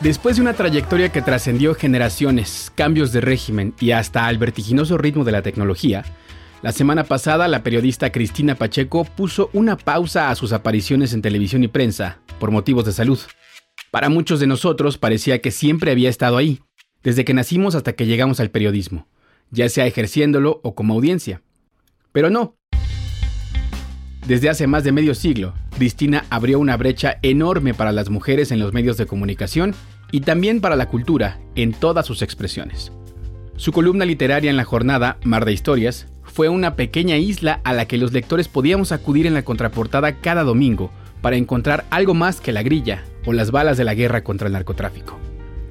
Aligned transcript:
Después 0.00 0.36
de 0.36 0.42
una 0.42 0.54
trayectoria 0.54 1.12
que 1.12 1.20
trascendió 1.20 1.74
generaciones, 1.74 2.72
cambios 2.74 3.12
de 3.12 3.20
régimen 3.20 3.74
y 3.80 3.90
hasta 3.90 4.26
al 4.26 4.38
vertiginoso 4.38 4.96
ritmo 4.96 5.24
de 5.24 5.32
la 5.32 5.42
tecnología, 5.42 6.06
la 6.62 6.72
semana 6.72 7.04
pasada 7.04 7.48
la 7.48 7.62
periodista 7.62 8.10
Cristina 8.10 8.54
Pacheco 8.54 9.04
puso 9.04 9.50
una 9.52 9.76
pausa 9.76 10.30
a 10.30 10.34
sus 10.36 10.54
apariciones 10.54 11.12
en 11.12 11.20
televisión 11.20 11.64
y 11.64 11.68
prensa 11.68 12.18
por 12.38 12.50
motivos 12.50 12.86
de 12.86 12.92
salud. 12.92 13.18
Para 13.90 14.08
muchos 14.08 14.40
de 14.40 14.46
nosotros 14.46 14.96
parecía 14.96 15.42
que 15.42 15.50
siempre 15.50 15.90
había 15.90 16.08
estado 16.08 16.38
ahí, 16.38 16.60
desde 17.02 17.26
que 17.26 17.34
nacimos 17.34 17.74
hasta 17.74 17.92
que 17.92 18.06
llegamos 18.06 18.40
al 18.40 18.50
periodismo, 18.50 19.06
ya 19.50 19.68
sea 19.68 19.86
ejerciéndolo 19.86 20.60
o 20.62 20.74
como 20.74 20.94
audiencia. 20.94 21.42
Pero 22.12 22.30
no. 22.30 22.56
Desde 24.26 24.48
hace 24.48 24.66
más 24.66 24.82
de 24.82 24.92
medio 24.92 25.14
siglo, 25.14 25.54
Cristina 25.76 26.24
abrió 26.30 26.58
una 26.58 26.76
brecha 26.76 27.18
enorme 27.20 27.74
para 27.74 27.92
las 27.92 28.10
mujeres 28.10 28.50
en 28.50 28.60
los 28.60 28.72
medios 28.72 28.96
de 28.96 29.06
comunicación 29.06 29.74
y 30.10 30.20
también 30.20 30.60
para 30.60 30.76
la 30.76 30.88
cultura 30.88 31.38
en 31.54 31.72
todas 31.72 32.06
sus 32.06 32.22
expresiones. 32.22 32.92
Su 33.56 33.72
columna 33.72 34.04
literaria 34.04 34.50
en 34.50 34.56
la 34.56 34.64
jornada 34.64 35.18
Mar 35.22 35.44
de 35.44 35.52
Historias 35.52 36.06
fue 36.22 36.48
una 36.48 36.76
pequeña 36.76 37.16
isla 37.16 37.60
a 37.64 37.72
la 37.72 37.86
que 37.86 37.98
los 37.98 38.12
lectores 38.12 38.48
podíamos 38.48 38.92
acudir 38.92 39.26
en 39.26 39.34
la 39.34 39.42
contraportada 39.42 40.20
cada 40.20 40.44
domingo 40.44 40.90
para 41.20 41.36
encontrar 41.36 41.84
algo 41.90 42.14
más 42.14 42.40
que 42.40 42.52
la 42.52 42.62
grilla 42.62 43.04
o 43.26 43.32
las 43.32 43.50
balas 43.50 43.76
de 43.76 43.84
la 43.84 43.94
guerra 43.94 44.24
contra 44.24 44.46
el 44.46 44.54
narcotráfico. 44.54 45.18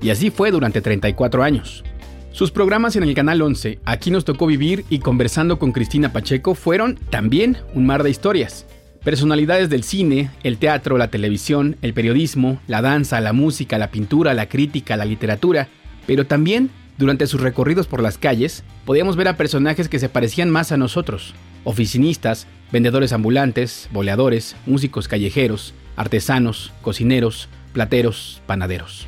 Y 0.02 0.12
así 0.12 0.30
fue 0.30 0.52
durante 0.52 0.82
34 0.82 1.44
años. 1.44 1.84
Sus 2.32 2.52
programas 2.52 2.96
en 2.96 3.04
el 3.04 3.16
Canal 3.16 3.42
11, 3.42 3.80
Aquí 3.86 4.12
nos 4.12 4.24
tocó 4.24 4.46
vivir 4.46 4.86
y 4.90 5.00
conversando 5.00 5.58
con 5.58 5.72
Cristina 5.72 6.14
Pacheco 6.14 6.54
fueron 6.54 6.96
también 7.10 7.58
un 7.74 7.86
mar 7.86 8.04
de 8.04 8.12
historias. 8.12 8.66
Personalidades 9.04 9.70
del 9.70 9.84
cine, 9.84 10.30
el 10.44 10.58
teatro, 10.58 10.98
la 10.98 11.08
televisión, 11.08 11.78
el 11.82 11.94
periodismo, 11.94 12.60
la 12.68 12.82
danza, 12.82 13.22
la 13.22 13.32
música, 13.32 13.78
la 13.78 13.92
pintura, 13.92 14.34
la 14.34 14.50
crítica, 14.50 14.98
la 14.98 15.06
literatura, 15.06 15.70
pero 16.06 16.26
también, 16.26 16.70
durante 16.98 17.26
sus 17.26 17.40
recorridos 17.40 17.88
por 17.88 18.02
las 18.02 18.18
calles, 18.18 18.66
podíamos 18.84 19.16
ver 19.16 19.30
a 19.30 19.38
personajes 19.38 19.88
que 19.88 20.00
se 20.00 20.10
parecían 20.10 20.50
más 20.50 20.74
a 20.74 20.78
nosotros. 20.78 21.34
Oficinistas, 21.64 22.46
vendedores 22.74 23.14
ambulantes, 23.14 23.88
boleadores, 23.94 24.58
músicos 24.66 25.08
callejeros, 25.08 25.74
artesanos, 25.96 26.74
cocineros, 26.82 27.48
plateros, 27.72 28.42
panaderos. 28.48 29.08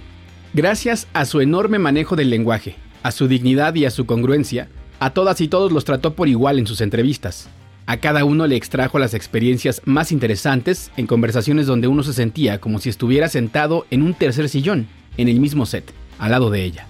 Gracias 0.54 1.10
a 1.12 1.26
su 1.26 1.42
enorme 1.42 1.80
manejo 1.80 2.16
del 2.16 2.30
lenguaje, 2.30 2.76
a 3.04 3.12
su 3.12 3.28
dignidad 3.28 3.76
y 3.76 3.84
a 3.84 3.92
su 3.92 4.06
congruencia, 4.06 4.70
a 5.02 5.10
todas 5.10 5.42
y 5.42 5.50
todos 5.50 5.74
los 5.74 5.84
trató 5.84 6.14
por 6.14 6.30
igual 6.30 6.60
en 6.60 6.68
sus 6.68 6.80
entrevistas, 6.80 7.50
a 7.86 7.98
cada 7.98 8.24
uno 8.26 8.48
le 8.48 8.56
extrajo 8.56 9.00
las 9.00 9.14
experiencias 9.14 9.82
más 9.86 10.12
interesantes 10.12 10.92
en 10.98 11.08
conversaciones 11.08 11.66
donde 11.66 11.88
uno 11.88 12.04
se 12.04 12.14
sentía 12.14 12.60
como 12.60 12.80
si 12.80 12.90
estuviera 12.90 13.28
sentado 13.30 13.86
en 13.92 14.02
un 14.02 14.14
tercer 14.14 14.50
sillón, 14.50 14.88
en 15.18 15.28
el 15.28 15.40
mismo 15.40 15.66
set, 15.66 15.92
al 16.20 16.32
lado 16.32 16.50
de 16.50 16.64
ella. 16.64 16.88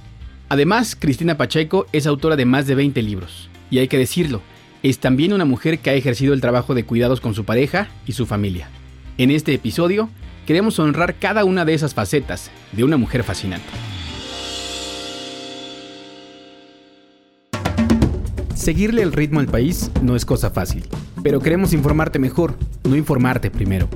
Además, 0.50 0.98
Cristina 1.00 1.38
Pacheco 1.38 1.86
es 1.94 2.08
autora 2.08 2.36
de 2.36 2.46
más 2.46 2.68
de 2.68 2.76
20 2.76 3.02
libros, 3.02 3.50
y 3.70 3.80
hay 3.80 3.88
que 3.88 3.98
decirlo, 3.98 4.42
es 4.84 5.00
también 5.00 5.34
una 5.34 5.46
mujer 5.46 5.80
que 5.80 5.90
ha 5.90 5.94
ejercido 5.94 6.34
el 6.34 6.42
trabajo 6.42 6.74
de 6.74 6.84
cuidados 6.84 7.22
con 7.22 7.34
su 7.34 7.46
pareja 7.46 7.88
y 8.06 8.12
su 8.12 8.26
familia. 8.26 8.68
En 9.18 9.32
este 9.32 9.54
episodio, 9.54 10.10
queremos 10.46 10.80
honrar 10.80 11.16
cada 11.16 11.46
una 11.46 11.66
de 11.66 11.74
esas 11.74 11.94
facetas 11.94 12.52
de 12.72 12.84
una 12.84 12.98
mujer 12.98 13.24
fascinante. 13.24 13.91
Seguirle 18.62 19.02
el 19.02 19.12
ritmo 19.12 19.40
al 19.40 19.48
país 19.48 19.90
no 20.04 20.16
es 20.16 20.24
cosa 20.24 20.52
fácil, 20.52 20.84
pero 21.24 21.40
queremos 21.40 21.74
informarte 21.74 22.20
mejor, 22.20 22.54
no 22.84 22.96
informarte 22.96 23.50
primero. 23.50 23.90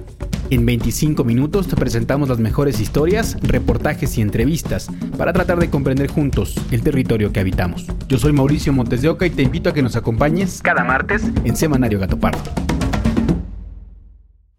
En 0.50 0.66
25 0.66 1.24
minutos 1.24 1.68
te 1.68 1.76
presentamos 1.76 2.30
las 2.30 2.40
mejores 2.40 2.80
historias, 2.80 3.38
reportajes 3.44 4.18
y 4.18 4.22
entrevistas 4.22 4.88
para 5.20 5.34
tratar 5.34 5.60
de 5.60 5.70
comprender 5.70 6.08
juntos 6.08 6.56
el 6.72 6.82
territorio 6.82 7.32
que 7.32 7.40
habitamos. 7.40 7.86
Yo 8.08 8.18
soy 8.18 8.34
Mauricio 8.34 8.74
Montes 8.74 9.04
de 9.04 9.10
Oca 9.10 9.28
y 9.28 9.30
te 9.30 9.44
invito 9.44 9.70
a 9.70 9.74
que 9.76 9.84
nos 9.84 9.96
acompañes 9.96 10.64
cada 10.64 10.84
martes 10.84 11.22
en 11.44 11.56
Semanario 11.56 12.00
Gato 12.00 12.20
Pardo. 12.20 12.42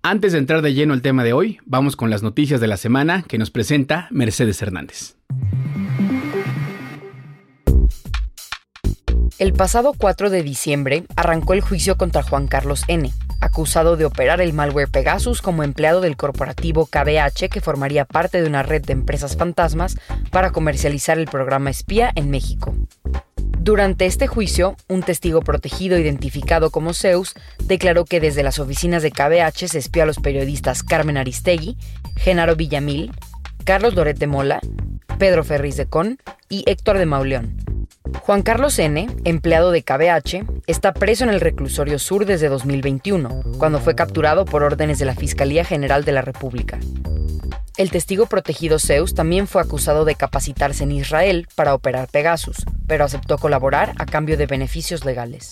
Antes 0.04 0.30
de 0.30 0.38
entrar 0.38 0.62
de 0.62 0.72
lleno 0.72 0.94
al 0.94 1.02
tema 1.02 1.24
de 1.24 1.32
hoy, 1.32 1.58
vamos 1.66 1.96
con 1.96 2.10
las 2.10 2.22
noticias 2.22 2.60
de 2.60 2.68
la 2.68 2.76
semana 2.76 3.24
que 3.26 3.38
nos 3.38 3.50
presenta 3.50 4.06
Mercedes 4.12 4.62
Hernández. 4.62 5.16
El 9.38 9.52
pasado 9.52 9.92
4 9.92 10.30
de 10.30 10.42
diciembre 10.42 11.04
arrancó 11.14 11.52
el 11.52 11.60
juicio 11.60 11.98
contra 11.98 12.22
Juan 12.22 12.46
Carlos 12.46 12.84
N., 12.88 13.12
acusado 13.42 13.98
de 13.98 14.06
operar 14.06 14.40
el 14.40 14.54
malware 14.54 14.88
Pegasus 14.88 15.42
como 15.42 15.62
empleado 15.62 16.00
del 16.00 16.16
corporativo 16.16 16.86
KBH 16.86 17.50
que 17.50 17.60
formaría 17.60 18.06
parte 18.06 18.40
de 18.40 18.48
una 18.48 18.62
red 18.62 18.82
de 18.82 18.94
empresas 18.94 19.36
fantasmas 19.36 19.98
para 20.30 20.52
comercializar 20.52 21.18
el 21.18 21.26
programa 21.26 21.68
espía 21.68 22.12
en 22.14 22.30
México. 22.30 22.74
Durante 23.58 24.06
este 24.06 24.26
juicio, 24.26 24.74
un 24.88 25.02
testigo 25.02 25.42
protegido 25.42 25.98
identificado 25.98 26.70
como 26.70 26.94
Zeus 26.94 27.34
declaró 27.62 28.06
que 28.06 28.20
desde 28.20 28.42
las 28.42 28.58
oficinas 28.58 29.02
de 29.02 29.10
KBH 29.10 29.68
se 29.68 29.78
espió 29.78 30.04
a 30.04 30.06
los 30.06 30.18
periodistas 30.18 30.82
Carmen 30.82 31.18
Aristegui, 31.18 31.76
Genaro 32.16 32.56
Villamil, 32.56 33.12
Carlos 33.64 33.94
Loret 33.94 34.16
de 34.16 34.28
Mola, 34.28 34.60
Pedro 35.18 35.44
Ferriz 35.44 35.76
de 35.76 35.84
Con 35.84 36.18
y 36.48 36.64
Héctor 36.66 36.96
de 36.96 37.04
Mauleón, 37.04 37.56
Juan 38.20 38.42
Carlos 38.42 38.78
N., 38.78 39.08
empleado 39.24 39.70
de 39.70 39.82
KBH, 39.82 40.44
está 40.66 40.92
preso 40.92 41.24
en 41.24 41.30
el 41.30 41.40
reclusorio 41.40 41.98
sur 41.98 42.26
desde 42.26 42.48
2021, 42.48 43.42
cuando 43.58 43.78
fue 43.80 43.94
capturado 43.94 44.44
por 44.44 44.62
órdenes 44.62 44.98
de 44.98 45.04
la 45.04 45.14
Fiscalía 45.14 45.64
General 45.64 46.04
de 46.04 46.12
la 46.12 46.22
República. 46.22 46.78
El 47.76 47.90
testigo 47.90 48.24
protegido 48.24 48.78
Zeus 48.78 49.14
también 49.14 49.46
fue 49.46 49.60
acusado 49.60 50.06
de 50.06 50.14
capacitarse 50.14 50.84
en 50.84 50.92
Israel 50.92 51.46
para 51.54 51.74
operar 51.74 52.08
Pegasus, 52.08 52.64
pero 52.86 53.04
aceptó 53.04 53.36
colaborar 53.36 53.92
a 53.98 54.06
cambio 54.06 54.38
de 54.38 54.46
beneficios 54.46 55.04
legales. 55.04 55.50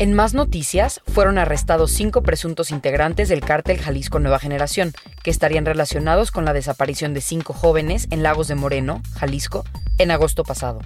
En 0.00 0.14
más 0.14 0.32
noticias, 0.32 1.00
fueron 1.08 1.38
arrestados 1.38 1.90
cinco 1.90 2.22
presuntos 2.22 2.70
integrantes 2.70 3.28
del 3.28 3.40
cártel 3.40 3.78
Jalisco 3.78 4.20
Nueva 4.20 4.38
Generación, 4.38 4.92
que 5.24 5.30
estarían 5.30 5.66
relacionados 5.66 6.30
con 6.30 6.44
la 6.44 6.52
desaparición 6.52 7.14
de 7.14 7.20
cinco 7.20 7.52
jóvenes 7.52 8.06
en 8.12 8.22
Lagos 8.22 8.46
de 8.46 8.54
Moreno, 8.54 9.02
Jalisco, 9.14 9.64
en 9.98 10.12
agosto 10.12 10.44
pasado. 10.44 10.82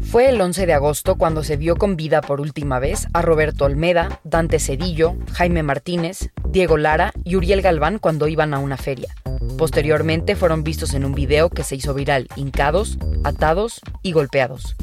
Fue 0.00 0.28
el 0.28 0.40
11 0.40 0.66
de 0.66 0.74
agosto 0.74 1.16
cuando 1.16 1.42
se 1.42 1.56
vio 1.56 1.76
con 1.76 1.96
vida 1.96 2.20
por 2.20 2.40
última 2.40 2.78
vez 2.78 3.08
a 3.12 3.22
Roberto 3.22 3.64
Olmeda, 3.64 4.20
Dante 4.22 4.58
Cedillo, 4.58 5.16
Jaime 5.32 5.62
Martínez, 5.62 6.30
Diego 6.48 6.76
Lara 6.76 7.12
y 7.24 7.36
Uriel 7.36 7.62
Galván 7.62 7.98
cuando 7.98 8.28
iban 8.28 8.54
a 8.54 8.58
una 8.58 8.76
feria. 8.76 9.14
Posteriormente 9.58 10.36
fueron 10.36 10.62
vistos 10.62 10.94
en 10.94 11.04
un 11.04 11.14
video 11.14 11.50
que 11.50 11.64
se 11.64 11.76
hizo 11.76 11.94
viral, 11.94 12.28
hincados, 12.36 12.98
atados 13.24 13.80
y 14.02 14.12
golpeados. 14.12 14.76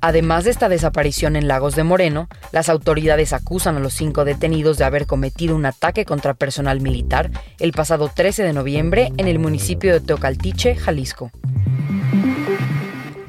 Además 0.00 0.44
de 0.44 0.50
esta 0.50 0.68
desaparición 0.68 1.34
en 1.36 1.48
Lagos 1.48 1.76
de 1.76 1.82
Moreno, 1.82 2.28
las 2.52 2.68
autoridades 2.68 3.32
acusan 3.32 3.76
a 3.76 3.80
los 3.80 3.94
cinco 3.94 4.24
detenidos 4.24 4.76
de 4.76 4.84
haber 4.84 5.06
cometido 5.06 5.56
un 5.56 5.64
ataque 5.64 6.04
contra 6.04 6.34
personal 6.34 6.80
militar 6.80 7.30
el 7.58 7.72
pasado 7.72 8.10
13 8.14 8.42
de 8.42 8.52
noviembre 8.52 9.12
en 9.16 9.28
el 9.28 9.38
municipio 9.38 9.92
de 9.92 10.00
Teocaltiche, 10.00 10.76
Jalisco. 10.76 11.30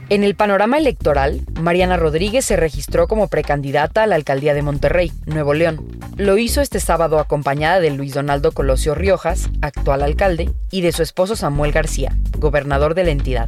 En 0.09 0.23
el 0.23 0.35
panorama 0.35 0.77
electoral, 0.77 1.41
Mariana 1.59 1.97
Rodríguez 1.97 2.45
se 2.45 2.55
registró 2.55 3.07
como 3.07 3.27
precandidata 3.27 4.03
a 4.03 4.07
la 4.07 4.15
alcaldía 4.15 4.53
de 4.53 4.61
Monterrey, 4.61 5.11
Nuevo 5.25 5.53
León. 5.53 5.85
Lo 6.15 6.37
hizo 6.37 6.61
este 6.61 6.79
sábado 6.79 7.19
acompañada 7.19 7.79
de 7.79 7.91
Luis 7.91 8.13
Donaldo 8.13 8.51
Colosio 8.51 8.95
Riojas, 8.95 9.49
actual 9.61 10.03
alcalde, 10.03 10.51
y 10.71 10.81
de 10.81 10.91
su 10.91 11.01
esposo 11.03 11.35
Samuel 11.35 11.71
García, 11.71 12.15
gobernador 12.37 12.93
de 12.93 13.03
la 13.03 13.11
entidad 13.11 13.47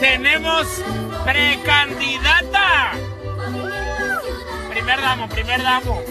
tenemos 0.00 0.66
precandidata. 1.24 2.92
Primer 4.70 5.00
damo, 5.00 5.28
primer 5.28 5.62
damo. 5.62 6.02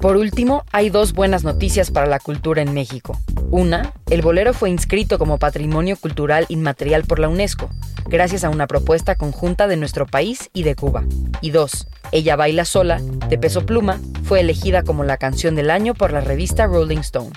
Por 0.00 0.16
último, 0.16 0.64
hay 0.72 0.90
dos 0.90 1.12
buenas 1.12 1.42
noticias 1.42 1.90
para 1.90 2.06
la 2.06 2.20
cultura 2.20 2.62
en 2.62 2.74
México. 2.74 3.18
Una, 3.50 3.92
el 4.10 4.22
bolero 4.22 4.52
fue 4.52 4.70
inscrito 4.70 5.18
como 5.18 5.38
Patrimonio 5.38 5.96
Cultural 5.96 6.46
Inmaterial 6.48 7.04
por 7.04 7.18
la 7.18 7.28
UNESCO. 7.28 7.70
gracias 8.08 8.44
a 8.44 8.50
una 8.50 8.66
propuesta 8.66 9.16
conjunta 9.16 9.66
de 9.66 9.76
nuestro 9.76 10.06
país 10.06 10.50
y 10.52 10.62
de 10.62 10.74
Cuba. 10.74 11.04
Y 11.40 11.50
dos, 11.50 11.88
Ella 12.12 12.36
baila 12.36 12.64
sola, 12.64 13.00
de 13.28 13.38
Peso 13.38 13.66
Pluma, 13.66 14.00
fue 14.24 14.40
elegida 14.40 14.82
como 14.82 15.04
la 15.04 15.16
canción 15.16 15.54
del 15.54 15.70
año 15.70 15.94
por 15.94 16.12
la 16.12 16.20
revista 16.20 16.66
Rolling 16.66 16.98
Stone. 16.98 17.30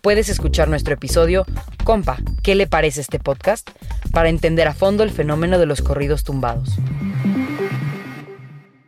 Puedes 0.00 0.28
escuchar 0.28 0.68
nuestro 0.68 0.94
episodio 0.94 1.44
Compa, 1.84 2.18
¿qué 2.42 2.54
le 2.54 2.66
parece 2.66 3.00
este 3.00 3.18
podcast? 3.18 3.68
para 4.12 4.28
entender 4.28 4.66
a 4.68 4.74
fondo 4.74 5.02
el 5.02 5.10
fenómeno 5.10 5.58
de 5.58 5.66
los 5.66 5.82
corridos 5.82 6.24
tumbados. 6.24 6.78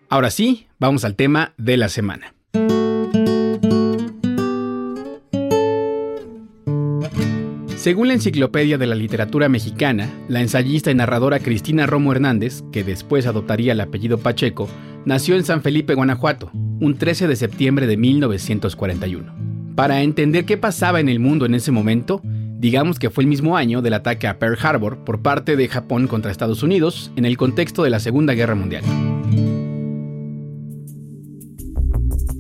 Ahora 0.09 0.31
sí, 0.31 0.67
vamos 0.79 1.05
al 1.05 1.15
tema 1.15 1.55
de 1.57 1.77
la 1.77 1.89
semana. 1.89 2.35
Según 7.81 8.09
la 8.09 8.13
Enciclopedia 8.13 8.77
de 8.77 8.87
la 8.87 8.95
Literatura 8.95 9.49
Mexicana, 9.49 10.11
la 10.29 10.43
ensayista 10.43 10.91
y 10.91 10.95
narradora 10.95 11.39
Cristina 11.39 11.87
Romo 11.87 12.13
Hernández, 12.13 12.63
que 12.73 12.85
después 12.85 13.27
adoptaría 13.27 13.73
el 13.73 13.81
apellido 13.81 14.19
Pacheco, 14.19 14.69
nació 15.07 15.35
en 15.35 15.45
San 15.45 15.63
Felipe, 15.63 15.95
Guanajuato, 15.95 16.51
un 16.53 16.99
13 16.99 17.27
de 17.27 17.37
septiembre 17.37 17.87
de 17.87 17.97
1941. 17.97 19.35
Para 19.77 20.03
entender 20.03 20.45
qué 20.45 20.59
pasaba 20.59 21.01
en 21.01 21.09
el 21.09 21.21
mundo 21.21 21.47
en 21.47 21.55
ese 21.55 21.73
momento, 21.73 22.21
digamos 22.59 22.99
que 22.99 23.09
fue 23.09 23.25
el 23.25 23.31
mismo 23.31 23.57
año 23.57 23.81
del 23.81 23.95
ataque 23.95 24.29
a 24.29 24.39
Pearl 24.39 24.59
Harbor 24.61 25.03
por 25.03 25.23
parte 25.23 25.57
de 25.57 25.67
Japón 25.67 26.07
contra 26.07 26.31
Estados 26.31 26.63
Unidos 26.63 27.11
en 27.17 27.25
el 27.25 27.39
contexto 27.39 27.83
de 27.83 27.89
la 27.89 28.01
Segunda 28.01 28.35
Guerra 28.35 28.57
Mundial. 28.57 28.85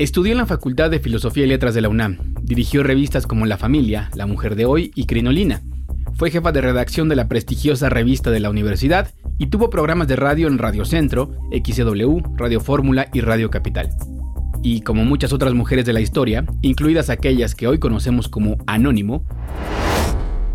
Estudió 0.00 0.32
en 0.32 0.38
la 0.38 0.46
Facultad 0.46 0.90
de 0.90 0.98
Filosofía 0.98 1.44
y 1.44 1.48
Letras 1.48 1.74
de 1.74 1.82
la 1.82 1.90
UNAM, 1.90 2.16
dirigió 2.40 2.82
revistas 2.82 3.26
como 3.26 3.44
La 3.44 3.58
Familia, 3.58 4.10
La 4.14 4.24
Mujer 4.24 4.56
de 4.56 4.64
Hoy 4.64 4.92
y 4.94 5.04
Crinolina. 5.04 5.60
Fue 6.14 6.30
jefa 6.30 6.52
de 6.52 6.62
redacción 6.62 7.10
de 7.10 7.16
la 7.16 7.28
prestigiosa 7.28 7.90
revista 7.90 8.30
de 8.30 8.40
la 8.40 8.48
universidad 8.48 9.12
y 9.36 9.48
tuvo 9.48 9.68
programas 9.68 10.08
de 10.08 10.16
radio 10.16 10.48
en 10.48 10.56
Radio 10.56 10.86
Centro, 10.86 11.32
XCW, 11.52 12.34
Radio 12.38 12.60
Fórmula 12.60 13.08
y 13.12 13.20
Radio 13.20 13.50
Capital. 13.50 13.90
Y 14.62 14.80
como 14.80 15.04
muchas 15.04 15.34
otras 15.34 15.52
mujeres 15.52 15.84
de 15.84 15.92
la 15.92 16.00
historia, 16.00 16.46
incluidas 16.62 17.10
aquellas 17.10 17.54
que 17.54 17.66
hoy 17.66 17.78
conocemos 17.78 18.26
como 18.30 18.56
Anónimo, 18.66 19.26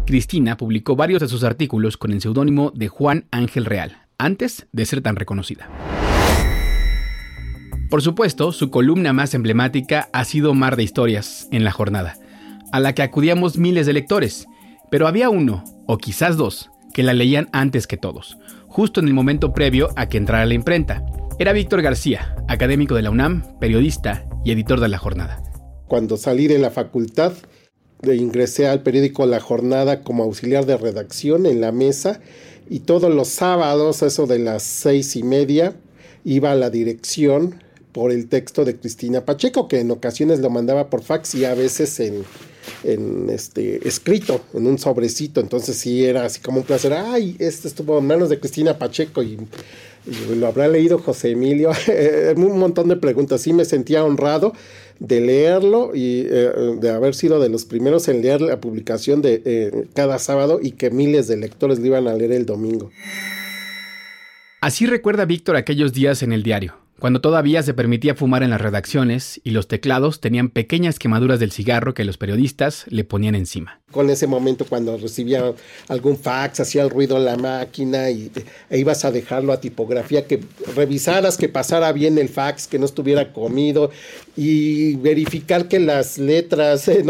Cristina 0.07 0.57
publicó 0.57 0.95
varios 0.95 1.21
de 1.21 1.27
sus 1.27 1.43
artículos 1.43 1.97
con 1.97 2.11
el 2.13 2.19
seudónimo 2.19 2.71
de 2.73 2.87
Juan 2.87 3.25
Ángel 3.29 3.65
Real, 3.65 4.07
antes 4.17 4.65
de 4.71 4.87
ser 4.87 5.01
tan 5.01 5.15
reconocida. 5.15 5.69
Por 7.89 8.01
supuesto, 8.01 8.51
su 8.51 8.71
columna 8.71 9.13
más 9.13 9.33
emblemática 9.33 10.09
ha 10.11 10.25
sido 10.25 10.53
Mar 10.53 10.75
de 10.75 10.83
Historias 10.83 11.47
en 11.51 11.63
la 11.63 11.71
jornada, 11.71 12.17
a 12.71 12.79
la 12.79 12.93
que 12.93 13.03
acudíamos 13.03 13.57
miles 13.57 13.85
de 13.85 13.93
lectores, 13.93 14.47
pero 14.89 15.07
había 15.07 15.29
uno, 15.29 15.63
o 15.85 15.97
quizás 15.97 16.35
dos, 16.35 16.71
que 16.93 17.03
la 17.03 17.13
leían 17.13 17.47
antes 17.51 17.85
que 17.85 17.97
todos, 17.97 18.37
justo 18.67 18.99
en 18.99 19.07
el 19.07 19.13
momento 19.13 19.53
previo 19.53 19.89
a 19.95 20.09
que 20.09 20.17
entrara 20.17 20.45
la 20.45 20.55
imprenta. 20.55 21.05
Era 21.37 21.53
Víctor 21.53 21.81
García, 21.81 22.35
académico 22.47 22.95
de 22.95 23.03
la 23.03 23.11
UNAM, 23.11 23.59
periodista 23.59 24.25
y 24.43 24.51
editor 24.51 24.79
de 24.79 24.89
la 24.89 24.97
jornada. 24.97 25.43
Cuando 25.87 26.17
salí 26.17 26.47
de 26.47 26.59
la 26.59 26.71
facultad, 26.71 27.33
ingresé 28.03 28.67
al 28.67 28.81
periódico 28.81 29.25
La 29.25 29.39
Jornada 29.39 30.01
como 30.01 30.23
auxiliar 30.23 30.65
de 30.65 30.77
redacción 30.77 31.45
en 31.45 31.61
la 31.61 31.71
mesa 31.71 32.19
y 32.69 32.79
todos 32.79 33.13
los 33.13 33.27
sábados, 33.27 34.01
eso 34.01 34.27
de 34.27 34.39
las 34.39 34.63
seis 34.63 35.15
y 35.15 35.23
media, 35.23 35.75
iba 36.23 36.51
a 36.51 36.55
la 36.55 36.69
dirección 36.69 37.63
por 37.95 38.11
el 38.11 38.27
texto 38.27 38.65
de 38.65 38.75
Cristina 38.75 39.23
Pacheco, 39.23 39.69
que 39.69 39.79
en 39.79 39.89
ocasiones 39.89 40.41
lo 40.41 40.49
mandaba 40.49 40.89
por 40.89 41.01
fax 41.01 41.33
y 41.35 41.45
a 41.45 41.53
veces 41.53 41.97
en, 42.01 42.25
en 42.83 43.29
este 43.29 43.87
escrito, 43.87 44.41
en 44.53 44.67
un 44.67 44.77
sobrecito. 44.77 45.39
Entonces 45.39 45.77
sí 45.77 46.03
era 46.03 46.25
así 46.25 46.41
como 46.41 46.57
un 46.57 46.65
placer. 46.65 46.91
Ay, 46.91 47.37
este 47.39 47.69
estuvo 47.69 47.97
en 47.97 48.05
manos 48.05 48.27
de 48.27 48.37
Cristina 48.37 48.77
Pacheco 48.77 49.23
y, 49.23 49.37
lo 50.37 50.45
habrá 50.45 50.67
leído 50.67 50.99
José 50.99 51.31
Emilio. 51.31 51.71
un 52.35 52.59
montón 52.59 52.89
de 52.89 52.97
preguntas. 52.97 53.39
Sí 53.39 53.53
me 53.53 53.63
sentía 53.63 54.03
honrado 54.03 54.51
de 54.99 55.21
leerlo 55.21 55.95
y 55.95 56.27
eh, 56.29 56.51
de 56.81 56.89
haber 56.89 57.15
sido 57.15 57.39
de 57.39 57.47
los 57.47 57.63
primeros 57.63 58.09
en 58.09 58.21
leer 58.21 58.41
la 58.41 58.59
publicación 58.59 59.21
de 59.21 59.41
eh, 59.45 59.87
cada 59.93 60.19
sábado 60.19 60.59
y 60.61 60.71
que 60.71 60.91
miles 60.91 61.29
de 61.29 61.37
lectores 61.37 61.79
lo 61.79 61.85
iban 61.85 62.09
a 62.09 62.13
leer 62.13 62.33
el 62.33 62.45
domingo. 62.45 62.91
Así 64.59 64.85
recuerda 64.85 65.23
Víctor 65.23 65.55
aquellos 65.55 65.93
días 65.93 66.21
en 66.23 66.33
el 66.33 66.43
diario 66.43 66.84
cuando 66.99 67.19
todavía 67.19 67.61
se 67.61 67.73
permitía 67.73 68.15
fumar 68.15 68.41
en 68.43 68.51
las 68.51 68.61
redacciones 68.61 69.41
y 69.43 69.51
los 69.51 69.67
teclados 69.67 70.21
tenían 70.21 70.49
pequeñas 70.49 70.97
quemaduras 70.97 71.39
del 71.39 71.51
cigarro 71.51 71.93
que 71.93 72.05
los 72.05 72.17
periodistas 72.17 72.85
le 72.87 73.03
ponían 73.03 73.35
encima. 73.35 73.81
Con 73.91 74.09
ese 74.09 74.27
momento 74.27 74.65
cuando 74.65 74.97
recibía 74.97 75.53
algún 75.87 76.17
fax, 76.17 76.61
hacía 76.61 76.83
el 76.83 76.89
ruido 76.89 77.19
la 77.19 77.37
máquina 77.37 78.09
y 78.09 78.31
e 78.69 78.79
ibas 78.79 79.05
a 79.05 79.11
dejarlo 79.11 79.53
a 79.53 79.59
tipografía, 79.59 80.25
que 80.25 80.41
revisaras 80.75 81.37
que 81.37 81.49
pasara 81.49 81.91
bien 81.91 82.17
el 82.17 82.29
fax, 82.29 82.67
que 82.67 82.79
no 82.79 82.85
estuviera 82.85 83.33
comido 83.33 83.91
y 84.37 84.95
verificar 84.97 85.67
que 85.67 85.79
las 85.79 86.17
letras, 86.17 86.87
eh, 86.87 87.05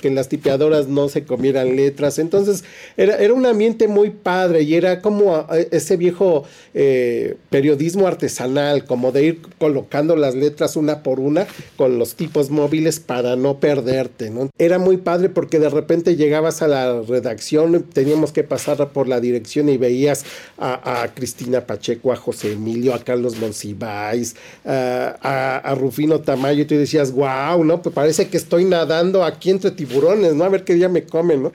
que 0.00 0.10
las 0.10 0.28
tipeadoras 0.28 0.88
no 0.88 1.08
se 1.08 1.24
comieran 1.24 1.76
letras. 1.76 2.18
Entonces 2.18 2.64
era, 2.96 3.16
era 3.16 3.32
un 3.32 3.46
ambiente 3.46 3.88
muy 3.88 4.10
padre 4.10 4.62
y 4.62 4.74
era 4.74 5.00
como 5.00 5.46
eh, 5.52 5.68
ese 5.70 5.96
viejo 5.96 6.44
eh, 6.74 7.36
periodismo 7.50 8.06
artesanal, 8.06 8.84
como 8.84 9.12
de 9.12 9.25
ir 9.26 9.42
colocando 9.58 10.16
las 10.16 10.34
letras 10.34 10.76
una 10.76 11.02
por 11.02 11.20
una 11.20 11.46
con 11.76 11.98
los 11.98 12.14
tipos 12.14 12.50
móviles 12.50 13.00
para 13.00 13.36
no 13.36 13.60
perderte, 13.60 14.30
¿no? 14.30 14.50
Era 14.58 14.78
muy 14.78 14.96
padre 14.96 15.28
porque 15.28 15.58
de 15.58 15.68
repente 15.68 16.16
llegabas 16.16 16.62
a 16.62 16.68
la 16.68 17.02
redacción, 17.02 17.82
teníamos 17.82 18.32
que 18.32 18.44
pasar 18.44 18.88
por 18.90 19.08
la 19.08 19.20
dirección 19.20 19.68
y 19.68 19.76
veías 19.76 20.24
a, 20.58 21.08
Cristina 21.14 21.62
Pacheco, 21.62 22.12
a 22.12 22.16
José 22.16 22.52
Emilio, 22.52 22.94
a 22.94 23.02
Carlos 23.02 23.38
Monsiváis, 23.38 24.36
a, 24.64 25.74
Rufino 25.78 26.20
Tamayo, 26.20 26.62
y 26.62 26.64
tú 26.66 26.74
decías, 26.74 27.12
wow, 27.12 27.64
¿no? 27.64 27.82
Pues 27.82 27.94
parece 27.94 28.28
que 28.28 28.36
estoy 28.36 28.64
nadando 28.64 29.24
aquí 29.24 29.50
entre 29.50 29.70
tiburones, 29.70 30.34
¿no? 30.34 30.44
A 30.44 30.48
ver 30.48 30.64
qué 30.64 30.74
día 30.74 30.88
me 30.88 31.04
comen, 31.04 31.44
¿no? 31.44 31.52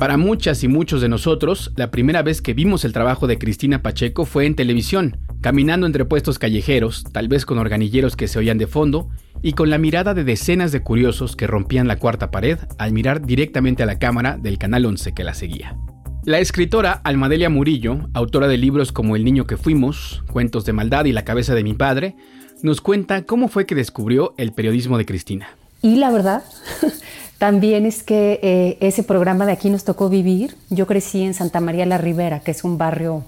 Para 0.00 0.16
muchas 0.16 0.64
y 0.64 0.68
muchos 0.68 1.02
de 1.02 1.10
nosotros, 1.10 1.72
la 1.76 1.90
primera 1.90 2.22
vez 2.22 2.40
que 2.40 2.54
vimos 2.54 2.86
el 2.86 2.94
trabajo 2.94 3.26
de 3.26 3.36
Cristina 3.36 3.82
Pacheco 3.82 4.24
fue 4.24 4.46
en 4.46 4.54
televisión, 4.54 5.18
caminando 5.42 5.86
entre 5.86 6.06
puestos 6.06 6.38
callejeros, 6.38 7.04
tal 7.12 7.28
vez 7.28 7.44
con 7.44 7.58
organilleros 7.58 8.16
que 8.16 8.26
se 8.26 8.38
oían 8.38 8.56
de 8.56 8.66
fondo, 8.66 9.10
y 9.42 9.52
con 9.52 9.68
la 9.68 9.76
mirada 9.76 10.14
de 10.14 10.24
decenas 10.24 10.72
de 10.72 10.82
curiosos 10.82 11.36
que 11.36 11.46
rompían 11.46 11.86
la 11.86 11.98
cuarta 11.98 12.30
pared 12.30 12.58
al 12.78 12.94
mirar 12.94 13.26
directamente 13.26 13.82
a 13.82 13.86
la 13.86 13.98
cámara 13.98 14.38
del 14.38 14.56
Canal 14.56 14.86
11 14.86 15.12
que 15.12 15.22
la 15.22 15.34
seguía. 15.34 15.76
La 16.24 16.38
escritora 16.38 16.92
Almadelia 17.04 17.50
Murillo, 17.50 18.08
autora 18.14 18.48
de 18.48 18.56
libros 18.56 18.92
como 18.92 19.16
El 19.16 19.24
niño 19.26 19.46
que 19.46 19.58
fuimos, 19.58 20.22
Cuentos 20.32 20.64
de 20.64 20.72
maldad 20.72 21.04
y 21.04 21.12
La 21.12 21.26
cabeza 21.26 21.54
de 21.54 21.62
mi 21.62 21.74
padre, 21.74 22.16
nos 22.62 22.80
cuenta 22.80 23.26
cómo 23.26 23.48
fue 23.48 23.66
que 23.66 23.74
descubrió 23.74 24.32
el 24.38 24.52
periodismo 24.54 24.96
de 24.96 25.04
Cristina. 25.04 25.48
Y 25.82 25.96
la 25.96 26.10
verdad 26.10 26.42
También 27.40 27.86
es 27.86 28.02
que 28.02 28.38
eh, 28.42 28.76
ese 28.80 29.02
programa 29.02 29.46
de 29.46 29.52
aquí 29.52 29.70
nos 29.70 29.84
tocó 29.84 30.10
vivir. 30.10 30.58
Yo 30.68 30.86
crecí 30.86 31.22
en 31.22 31.32
Santa 31.32 31.58
María 31.58 31.86
la 31.86 31.96
Ribera, 31.96 32.40
que 32.40 32.50
es 32.50 32.64
un 32.64 32.76
barrio 32.76 33.24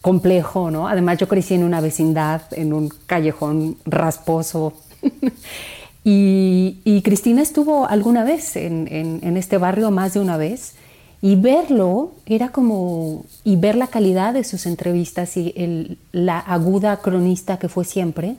complejo, 0.00 0.70
¿no? 0.70 0.88
Además 0.88 1.18
yo 1.18 1.28
crecí 1.28 1.52
en 1.52 1.62
una 1.62 1.82
vecindad, 1.82 2.40
en 2.52 2.72
un 2.72 2.88
callejón 3.04 3.76
rasposo. 3.84 4.72
y, 6.02 7.02
Cristina 7.04 7.42
estuvo 7.42 7.86
alguna 7.86 8.24
vez 8.24 8.56
en, 8.56 9.36
este 9.36 9.58
barrio, 9.58 9.90
más 9.90 10.14
de 10.14 10.20
una 10.20 10.38
vez, 10.38 10.76
y 11.20 11.36
verlo 11.36 12.12
era 12.24 12.48
como, 12.48 13.26
y 13.44 13.56
ver 13.56 13.74
la 13.74 13.88
calidad 13.88 14.32
de 14.32 14.44
sus 14.44 14.64
entrevistas 14.64 15.36
y 15.36 15.98
la 16.12 16.38
aguda 16.38 16.96
cronista 17.02 17.58
que 17.58 17.68
fue 17.68 17.84
siempre, 17.84 18.36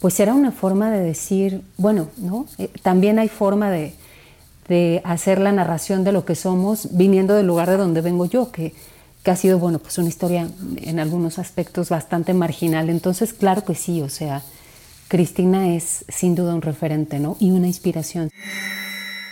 pues 0.00 0.20
era 0.20 0.32
una 0.32 0.52
forma 0.52 0.92
de 0.92 1.00
decir, 1.00 1.62
bueno, 1.76 2.06
¿no? 2.18 2.46
Eh, 2.58 2.70
también 2.82 3.18
hay 3.18 3.28
forma 3.28 3.68
de, 3.72 3.94
de 4.68 5.00
hacer 5.04 5.40
la 5.40 5.52
narración 5.52 6.04
de 6.04 6.12
lo 6.12 6.24
que 6.24 6.34
somos 6.34 6.88
viniendo 6.96 7.34
del 7.34 7.46
lugar 7.46 7.70
de 7.70 7.76
donde 7.76 8.00
vengo 8.00 8.26
yo, 8.26 8.52
que, 8.52 8.74
que 9.22 9.30
ha 9.30 9.36
sido, 9.36 9.58
bueno, 9.58 9.78
pues 9.78 9.98
una 9.98 10.08
historia 10.08 10.48
en 10.76 11.00
algunos 11.00 11.38
aspectos 11.38 11.88
bastante 11.88 12.34
marginal. 12.34 12.90
Entonces, 12.90 13.32
claro 13.32 13.64
que 13.64 13.74
sí, 13.74 14.02
o 14.02 14.08
sea, 14.08 14.42
Cristina 15.08 15.74
es 15.74 16.04
sin 16.08 16.34
duda 16.34 16.54
un 16.54 16.62
referente, 16.62 17.18
¿no? 17.18 17.36
Y 17.40 17.50
una 17.50 17.66
inspiración. 17.66 18.30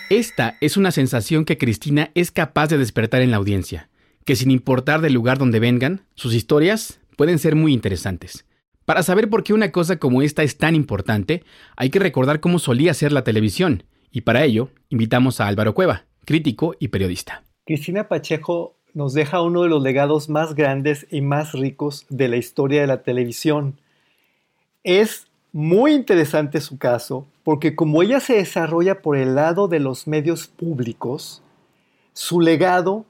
Esta 0.08 0.56
es 0.60 0.76
una 0.76 0.90
sensación 0.90 1.44
que 1.44 1.58
Cristina 1.58 2.10
es 2.14 2.30
capaz 2.30 2.68
de 2.68 2.78
despertar 2.78 3.22
en 3.22 3.30
la 3.30 3.36
audiencia, 3.36 3.90
que 4.24 4.36
sin 4.36 4.50
importar 4.50 5.00
del 5.00 5.12
lugar 5.12 5.36
donde 5.36 5.60
vengan, 5.60 6.02
sus 6.14 6.32
historias 6.32 7.00
pueden 7.16 7.38
ser 7.38 7.56
muy 7.56 7.72
interesantes. 7.72 8.46
Para 8.84 9.02
saber 9.02 9.28
por 9.28 9.42
qué 9.42 9.52
una 9.52 9.72
cosa 9.72 9.96
como 9.96 10.22
esta 10.22 10.44
es 10.44 10.58
tan 10.58 10.76
importante, 10.76 11.42
hay 11.76 11.90
que 11.90 11.98
recordar 11.98 12.38
cómo 12.38 12.60
solía 12.60 12.94
ser 12.94 13.10
la 13.10 13.24
televisión, 13.24 13.82
y 14.16 14.22
para 14.22 14.44
ello, 14.44 14.70
invitamos 14.88 15.42
a 15.42 15.46
Álvaro 15.46 15.74
Cueva, 15.74 16.04
crítico 16.24 16.74
y 16.78 16.88
periodista. 16.88 17.42
Cristina 17.66 18.08
Pacheco 18.08 18.74
nos 18.94 19.12
deja 19.12 19.42
uno 19.42 19.64
de 19.64 19.68
los 19.68 19.82
legados 19.82 20.30
más 20.30 20.54
grandes 20.54 21.06
y 21.10 21.20
más 21.20 21.52
ricos 21.52 22.06
de 22.08 22.28
la 22.28 22.38
historia 22.38 22.80
de 22.80 22.86
la 22.86 23.02
televisión. 23.02 23.78
Es 24.84 25.26
muy 25.52 25.92
interesante 25.92 26.62
su 26.62 26.78
caso 26.78 27.26
porque 27.44 27.76
como 27.76 28.02
ella 28.02 28.20
se 28.20 28.36
desarrolla 28.36 29.02
por 29.02 29.18
el 29.18 29.34
lado 29.34 29.68
de 29.68 29.80
los 29.80 30.06
medios 30.06 30.46
públicos, 30.46 31.42
su 32.14 32.40
legado 32.40 33.04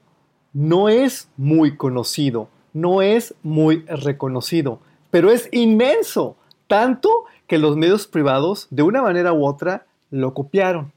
no 0.51 0.89
es 0.89 1.29
muy 1.37 1.77
conocido, 1.77 2.49
no 2.73 3.01
es 3.01 3.33
muy 3.43 3.85
reconocido, 3.85 4.81
pero 5.09 5.31
es 5.31 5.47
inmenso, 5.53 6.35
tanto 6.67 7.23
que 7.47 7.59
los 7.59 7.77
medios 7.77 8.07
privados, 8.07 8.67
de 8.71 8.83
una 8.83 9.01
manera 9.01 9.31
u 9.31 9.45
otra, 9.45 9.85
lo 10.11 10.33
copiaron. 10.33 10.96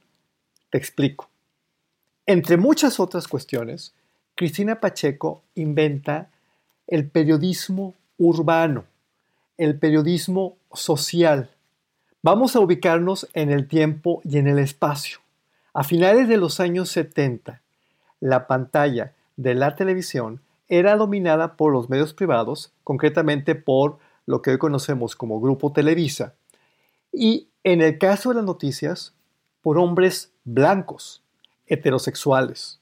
Te 0.71 0.79
explico. 0.79 1.29
Entre 2.27 2.57
muchas 2.57 3.01
otras 3.01 3.27
cuestiones, 3.27 3.93
Cristina 4.37 4.81
Pacheco 4.81 5.43
inventa 5.55 6.31
el 6.87 7.09
periodismo 7.09 7.95
urbano, 8.19 8.85
el 9.59 9.79
periodismo 9.79 10.57
social. 10.73 11.51
Vamos 12.23 12.55
a 12.55 12.61
ubicarnos 12.61 13.29
en 13.35 13.51
el 13.51 13.67
tiempo 13.67 14.21
y 14.25 14.39
en 14.39 14.47
el 14.47 14.59
espacio. 14.59 15.19
A 15.73 15.85
finales 15.85 16.29
de 16.29 16.37
los 16.37 16.61
años 16.61 16.91
70, 16.91 17.61
la 18.21 18.47
pantalla 18.47 19.13
de 19.37 19.55
la 19.55 19.75
televisión 19.75 20.41
era 20.69 20.97
dominada 20.97 21.57
por 21.57 21.73
los 21.73 21.89
medios 21.89 22.15
privados, 22.15 22.73
concretamente 22.85 23.55
por 23.55 23.99
lo 24.27 24.43
que 24.43 24.51
hoy 24.53 24.59
conocemos 24.59 25.17
como 25.17 25.41
Grupo 25.41 25.73
Televisa, 25.73 26.35
y 27.13 27.49
en 27.65 27.83
el 27.83 27.99
caso 27.99 28.29
de 28.29 28.37
las 28.37 28.45
noticias, 28.45 29.13
por 29.63 29.79
hombres 29.79 30.33
blancos, 30.45 31.23
heterosexuales, 31.67 32.81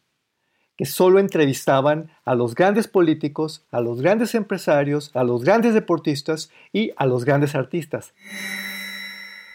que 0.77 0.87
solo 0.87 1.19
entrevistaban 1.19 2.11
a 2.25 2.35
los 2.35 2.55
grandes 2.55 2.87
políticos, 2.87 3.65
a 3.71 3.81
los 3.81 4.01
grandes 4.01 4.35
empresarios, 4.35 5.11
a 5.15 5.25
los 5.25 5.45
grandes 5.45 5.75
deportistas 5.75 6.51
y 6.73 6.93
a 6.97 7.07
los 7.07 7.25
grandes 7.25 7.55
artistas. 7.55 8.15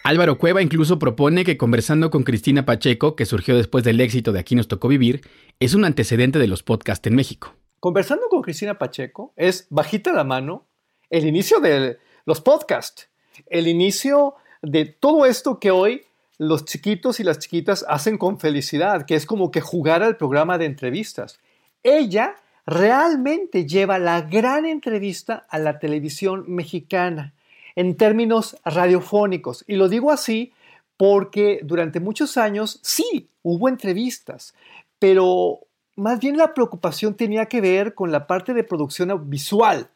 Álvaro 0.03 0.37
Cueva 0.37 0.61
incluso 0.61 0.99
propone 0.99 1.45
que 1.45 1.55
conversando 1.55 2.09
con 2.09 2.23
Cristina 2.23 2.65
Pacheco, 2.65 3.15
que 3.15 3.25
surgió 3.25 3.55
después 3.55 3.85
del 3.85 4.01
éxito 4.01 4.33
de 4.33 4.39
Aquí 4.39 4.53
nos 4.53 4.67
tocó 4.67 4.89
vivir, 4.89 5.21
es 5.61 5.75
un 5.75 5.85
antecedente 5.85 6.39
de 6.39 6.47
los 6.47 6.61
podcasts 6.61 7.07
en 7.07 7.15
México. 7.15 7.55
Conversando 7.79 8.27
con 8.29 8.41
Cristina 8.41 8.77
Pacheco 8.77 9.33
es 9.37 9.65
bajita 9.69 10.11
la 10.11 10.25
mano 10.25 10.67
el 11.09 11.27
inicio 11.27 11.59
de 11.59 11.99
los 12.25 12.41
podcasts, 12.41 13.07
el 13.45 13.67
inicio 13.67 14.33
de 14.61 14.85
todo 14.85 15.25
esto 15.25 15.59
que 15.59 15.69
hoy 15.69 16.01
los 16.47 16.65
chiquitos 16.65 17.19
y 17.19 17.23
las 17.23 17.39
chiquitas 17.39 17.85
hacen 17.87 18.17
con 18.17 18.39
felicidad, 18.39 19.05
que 19.05 19.15
es 19.15 19.25
como 19.25 19.51
que 19.51 19.61
jugar 19.61 20.03
al 20.03 20.17
programa 20.17 20.57
de 20.57 20.65
entrevistas. 20.65 21.39
Ella 21.83 22.35
realmente 22.65 23.65
lleva 23.65 23.99
la 23.99 24.21
gran 24.21 24.65
entrevista 24.65 25.45
a 25.49 25.59
la 25.59 25.79
televisión 25.79 26.45
mexicana 26.47 27.33
en 27.75 27.97
términos 27.97 28.57
radiofónicos. 28.63 29.63
Y 29.67 29.75
lo 29.75 29.89
digo 29.89 30.11
así 30.11 30.53
porque 30.97 31.59
durante 31.63 31.99
muchos 31.99 32.37
años 32.37 32.79
sí 32.83 33.29
hubo 33.41 33.67
entrevistas, 33.67 34.53
pero 34.99 35.61
más 35.95 36.19
bien 36.19 36.37
la 36.37 36.53
preocupación 36.53 37.15
tenía 37.15 37.47
que 37.47 37.61
ver 37.61 37.93
con 37.93 38.11
la 38.11 38.27
parte 38.27 38.53
de 38.53 38.63
producción 38.63 39.29
visual, 39.29 39.89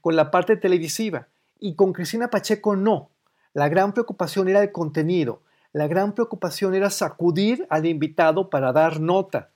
con 0.00 0.16
la 0.16 0.30
parte 0.30 0.56
televisiva. 0.56 1.28
Y 1.60 1.74
con 1.74 1.92
Cristina 1.92 2.30
Pacheco 2.30 2.76
no. 2.76 3.10
La 3.52 3.68
gran 3.68 3.92
preocupación 3.92 4.48
era 4.48 4.62
el 4.62 4.70
contenido. 4.70 5.42
La 5.78 5.86
gran 5.86 6.12
preocupación 6.12 6.74
era 6.74 6.90
sacudir 6.90 7.64
al 7.70 7.86
invitado 7.86 8.50
para 8.50 8.72
dar 8.72 8.98
nota. 8.98 9.52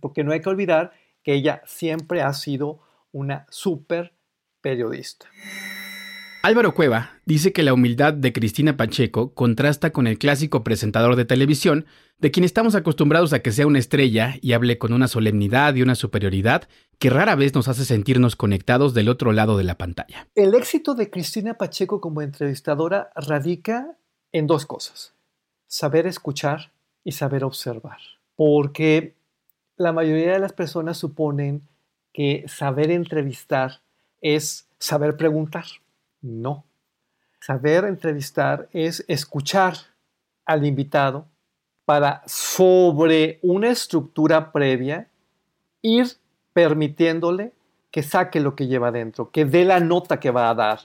Porque 0.00 0.24
no 0.24 0.32
hay 0.32 0.40
que 0.40 0.48
olvidar 0.48 0.92
que 1.22 1.34
ella 1.34 1.60
siempre 1.66 2.22
ha 2.22 2.32
sido 2.32 2.80
una 3.12 3.44
súper 3.50 4.14
periodista. 4.62 5.26
Álvaro 6.42 6.72
Cueva 6.72 7.20
dice 7.26 7.52
que 7.52 7.62
la 7.62 7.74
humildad 7.74 8.14
de 8.14 8.32
Cristina 8.32 8.78
Pacheco 8.78 9.34
contrasta 9.34 9.90
con 9.90 10.06
el 10.06 10.16
clásico 10.16 10.64
presentador 10.64 11.16
de 11.16 11.26
televisión, 11.26 11.84
de 12.16 12.30
quien 12.30 12.44
estamos 12.44 12.74
acostumbrados 12.74 13.34
a 13.34 13.40
que 13.40 13.52
sea 13.52 13.66
una 13.66 13.78
estrella 13.78 14.36
y 14.40 14.54
hable 14.54 14.78
con 14.78 14.94
una 14.94 15.06
solemnidad 15.06 15.74
y 15.74 15.82
una 15.82 15.96
superioridad 15.96 16.66
que 16.98 17.10
rara 17.10 17.34
vez 17.34 17.54
nos 17.54 17.68
hace 17.68 17.84
sentirnos 17.84 18.36
conectados 18.36 18.94
del 18.94 19.10
otro 19.10 19.32
lado 19.32 19.58
de 19.58 19.64
la 19.64 19.76
pantalla. 19.76 20.28
El 20.34 20.54
éxito 20.54 20.94
de 20.94 21.10
Cristina 21.10 21.58
Pacheco 21.58 22.00
como 22.00 22.22
entrevistadora 22.22 23.10
radica 23.14 23.98
en 24.32 24.46
dos 24.46 24.64
cosas, 24.64 25.17
saber 25.68 26.08
escuchar 26.08 26.72
y 27.04 27.12
saber 27.12 27.44
observar, 27.44 27.98
porque 28.34 29.14
la 29.76 29.92
mayoría 29.92 30.32
de 30.32 30.40
las 30.40 30.52
personas 30.52 30.98
suponen 30.98 31.62
que 32.12 32.44
saber 32.48 32.90
entrevistar 32.90 33.80
es 34.20 34.66
saber 34.78 35.16
preguntar 35.16 35.64
no. 36.20 36.64
Saber 37.40 37.84
entrevistar 37.84 38.68
es 38.72 39.04
escuchar 39.06 39.76
al 40.44 40.66
invitado 40.66 41.26
para 41.84 42.22
sobre 42.26 43.38
una 43.42 43.70
estructura 43.70 44.50
previa 44.50 45.08
ir 45.80 46.08
permitiéndole 46.52 47.52
que 47.90 48.02
saque 48.02 48.40
lo 48.40 48.56
que 48.56 48.66
lleva 48.66 48.88
adentro, 48.88 49.30
que 49.30 49.44
dé 49.44 49.64
la 49.64 49.80
nota 49.80 50.18
que 50.18 50.30
va 50.30 50.50
a 50.50 50.54
dar. 50.54 50.80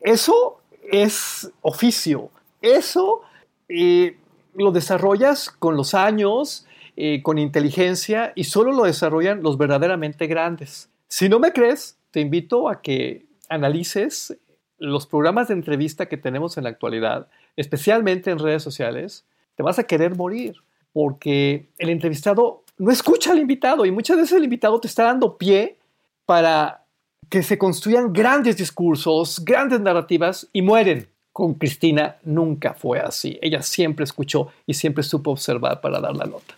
Eso 0.00 0.60
es 0.92 1.50
oficio. 1.62 2.30
Eso 2.60 3.22
eh, 3.68 4.18
lo 4.54 4.72
desarrollas 4.72 5.50
con 5.50 5.76
los 5.76 5.94
años, 5.94 6.66
eh, 6.96 7.22
con 7.22 7.38
inteligencia, 7.38 8.32
y 8.34 8.44
solo 8.44 8.72
lo 8.72 8.84
desarrollan 8.84 9.42
los 9.42 9.58
verdaderamente 9.58 10.26
grandes. 10.26 10.90
Si 11.08 11.28
no 11.28 11.38
me 11.38 11.52
crees, 11.52 11.98
te 12.10 12.20
invito 12.20 12.68
a 12.68 12.80
que 12.80 13.26
analices 13.48 14.36
los 14.78 15.06
programas 15.06 15.48
de 15.48 15.54
entrevista 15.54 16.06
que 16.06 16.16
tenemos 16.16 16.56
en 16.56 16.64
la 16.64 16.70
actualidad, 16.70 17.28
especialmente 17.56 18.30
en 18.30 18.38
redes 18.38 18.62
sociales, 18.62 19.24
te 19.54 19.62
vas 19.62 19.78
a 19.78 19.84
querer 19.84 20.16
morir 20.16 20.56
porque 20.92 21.68
el 21.78 21.90
entrevistado 21.90 22.64
no 22.78 22.90
escucha 22.90 23.32
al 23.32 23.38
invitado 23.38 23.84
y 23.84 23.90
muchas 23.90 24.16
veces 24.16 24.32
el 24.32 24.44
invitado 24.44 24.80
te 24.80 24.88
está 24.88 25.04
dando 25.04 25.36
pie 25.36 25.78
para 26.24 26.84
que 27.28 27.42
se 27.42 27.58
construyan 27.58 28.12
grandes 28.12 28.56
discursos, 28.56 29.44
grandes 29.44 29.80
narrativas 29.80 30.48
y 30.52 30.62
mueren. 30.62 31.08
Con 31.36 31.52
Cristina 31.52 32.16
nunca 32.24 32.72
fue 32.72 32.98
así. 32.98 33.38
Ella 33.42 33.60
siempre 33.60 34.04
escuchó 34.04 34.48
y 34.66 34.72
siempre 34.72 35.04
supo 35.04 35.32
observar 35.32 35.82
para 35.82 36.00
dar 36.00 36.16
la 36.16 36.24
nota. 36.24 36.54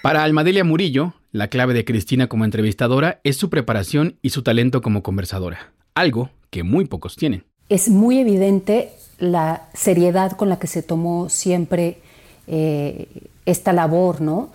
Para 0.00 0.22
Almadelia 0.22 0.62
Murillo, 0.62 1.12
la 1.32 1.48
clave 1.48 1.74
de 1.74 1.84
Cristina 1.84 2.28
como 2.28 2.44
entrevistadora 2.44 3.18
es 3.24 3.36
su 3.36 3.50
preparación 3.50 4.14
y 4.22 4.30
su 4.30 4.44
talento 4.44 4.80
como 4.80 5.02
conversadora, 5.02 5.72
algo 5.96 6.30
que 6.50 6.62
muy 6.62 6.84
pocos 6.84 7.16
tienen. 7.16 7.42
Es 7.68 7.88
muy 7.88 8.20
evidente 8.20 8.92
la 9.18 9.70
seriedad 9.74 10.36
con 10.36 10.48
la 10.48 10.60
que 10.60 10.68
se 10.68 10.84
tomó 10.84 11.28
siempre 11.28 11.98
eh, 12.46 13.08
esta 13.44 13.72
labor, 13.72 14.20
¿no? 14.20 14.52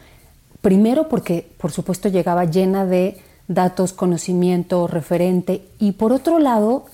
Primero 0.62 1.10
porque, 1.10 1.46
por 1.58 1.74
supuesto, 1.74 2.08
llegaba 2.08 2.46
llena 2.46 2.86
de 2.86 3.18
datos, 3.50 3.92
conocimiento, 3.92 4.88
referente, 4.88 5.62
y 5.78 5.92
por 5.92 6.14
otro 6.14 6.40
lado, 6.40 6.86